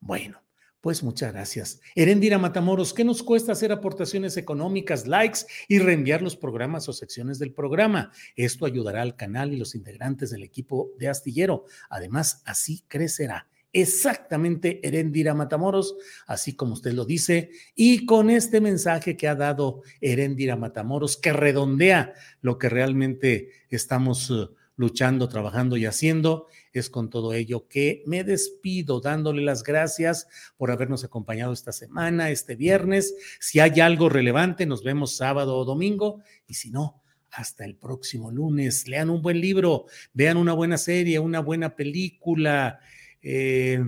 bueno, 0.00 0.42
pues 0.80 1.02
muchas 1.02 1.32
gracias. 1.32 1.80
Erendira 1.94 2.36
Matamoros, 2.36 2.92
¿qué 2.92 3.04
nos 3.04 3.22
cuesta 3.22 3.52
hacer 3.52 3.72
aportaciones 3.72 4.36
económicas, 4.36 5.06
likes 5.06 5.40
y 5.68 5.78
reenviar 5.78 6.20
los 6.20 6.36
programas 6.36 6.88
o 6.88 6.92
secciones 6.92 7.38
del 7.38 7.52
programa? 7.52 8.10
Esto 8.34 8.66
ayudará 8.66 9.02
al 9.02 9.16
canal 9.16 9.52
y 9.52 9.56
los 9.56 9.74
integrantes 9.74 10.30
del 10.30 10.42
equipo 10.42 10.90
de 10.98 11.08
Astillero. 11.08 11.64
Además, 11.88 12.42
así 12.44 12.84
crecerá. 12.88 13.48
Exactamente, 13.74 14.78
Erendira 14.86 15.34
Matamoros, 15.34 15.96
así 16.28 16.54
como 16.54 16.74
usted 16.74 16.92
lo 16.92 17.04
dice, 17.04 17.50
y 17.74 18.06
con 18.06 18.30
este 18.30 18.60
mensaje 18.60 19.16
que 19.16 19.26
ha 19.26 19.34
dado 19.34 19.82
Erendira 20.00 20.54
Matamoros, 20.54 21.16
que 21.16 21.32
redondea 21.32 22.14
lo 22.40 22.56
que 22.56 22.68
realmente 22.68 23.50
estamos 23.68 24.32
luchando, 24.76 25.28
trabajando 25.28 25.76
y 25.76 25.86
haciendo. 25.86 26.46
Es 26.72 26.88
con 26.88 27.10
todo 27.10 27.34
ello 27.34 27.66
que 27.66 28.04
me 28.06 28.22
despido 28.22 29.00
dándole 29.00 29.42
las 29.42 29.64
gracias 29.64 30.28
por 30.56 30.70
habernos 30.70 31.02
acompañado 31.02 31.52
esta 31.52 31.72
semana, 31.72 32.30
este 32.30 32.54
viernes. 32.54 33.14
Si 33.40 33.58
hay 33.58 33.80
algo 33.80 34.08
relevante, 34.08 34.66
nos 34.66 34.84
vemos 34.84 35.16
sábado 35.16 35.56
o 35.56 35.64
domingo 35.64 36.22
y 36.46 36.54
si 36.54 36.70
no, 36.70 37.02
hasta 37.32 37.64
el 37.64 37.74
próximo 37.74 38.30
lunes. 38.30 38.86
Lean 38.86 39.10
un 39.10 39.20
buen 39.20 39.40
libro, 39.40 39.86
vean 40.12 40.36
una 40.36 40.52
buena 40.52 40.78
serie, 40.78 41.18
una 41.18 41.40
buena 41.40 41.74
película. 41.74 42.78
Eh, 43.24 43.82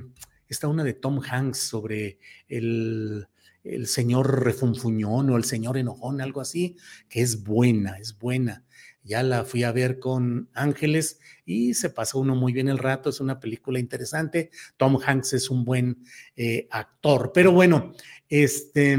está 0.48 0.66
una 0.66 0.82
de 0.82 0.94
Tom 0.94 1.20
Hanks 1.20 1.58
sobre 1.58 2.18
el, 2.48 3.28
el 3.62 3.86
señor 3.86 4.44
refunfuñón 4.44 5.30
o 5.30 5.36
el 5.36 5.44
señor 5.44 5.76
enojón, 5.76 6.20
algo 6.20 6.40
así, 6.40 6.76
que 7.08 7.20
es 7.20 7.44
buena, 7.44 7.98
es 7.98 8.18
buena. 8.18 8.64
Ya 9.02 9.22
la 9.22 9.44
fui 9.44 9.62
a 9.62 9.70
ver 9.70 10.00
con 10.00 10.48
Ángeles 10.52 11.20
y 11.44 11.74
se 11.74 11.90
pasó 11.90 12.18
uno 12.18 12.34
muy 12.34 12.52
bien 12.52 12.68
el 12.68 12.78
rato. 12.78 13.10
Es 13.10 13.20
una 13.20 13.38
película 13.38 13.78
interesante. 13.78 14.50
Tom 14.76 14.98
Hanks 15.04 15.34
es 15.34 15.48
un 15.48 15.64
buen 15.64 16.02
eh, 16.34 16.66
actor. 16.70 17.30
Pero 17.32 17.52
bueno, 17.52 17.92
este, 18.28 18.98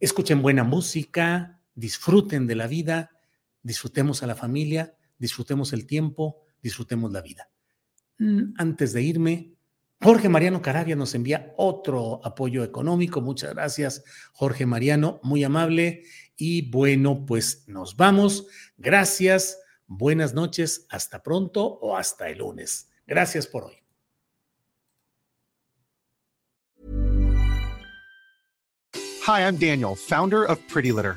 escuchen 0.00 0.40
buena 0.40 0.64
música, 0.64 1.60
disfruten 1.74 2.46
de 2.46 2.54
la 2.54 2.68
vida, 2.68 3.10
disfrutemos 3.62 4.22
a 4.22 4.26
la 4.26 4.34
familia, 4.34 4.94
disfrutemos 5.18 5.74
el 5.74 5.86
tiempo, 5.86 6.40
disfrutemos 6.62 7.12
la 7.12 7.20
vida. 7.20 7.50
Mm, 8.18 8.54
antes 8.56 8.92
de 8.92 9.02
irme, 9.02 9.58
Jorge 10.00 10.28
Mariano 10.28 10.62
Carabia 10.62 10.94
nos 10.94 11.14
envía 11.14 11.52
otro 11.56 12.20
apoyo 12.24 12.62
económico. 12.62 13.20
Muchas 13.20 13.54
gracias, 13.54 14.04
Jorge 14.32 14.64
Mariano, 14.64 15.18
muy 15.22 15.42
amable. 15.42 16.04
Y 16.36 16.70
bueno, 16.70 17.26
pues 17.26 17.64
nos 17.66 17.96
vamos. 17.96 18.46
Gracias, 18.76 19.58
buenas 19.86 20.34
noches, 20.34 20.86
hasta 20.88 21.22
pronto 21.22 21.64
o 21.64 21.96
hasta 21.96 22.28
el 22.28 22.38
lunes. 22.38 22.90
Gracias 23.06 23.46
por 23.46 23.64
hoy. 23.64 23.74
Hi, 29.26 29.42
I'm 29.42 29.58
Daniel, 29.58 29.94
founder 29.94 30.44
of 30.44 30.58
Pretty 30.72 30.90
Litter. 30.90 31.16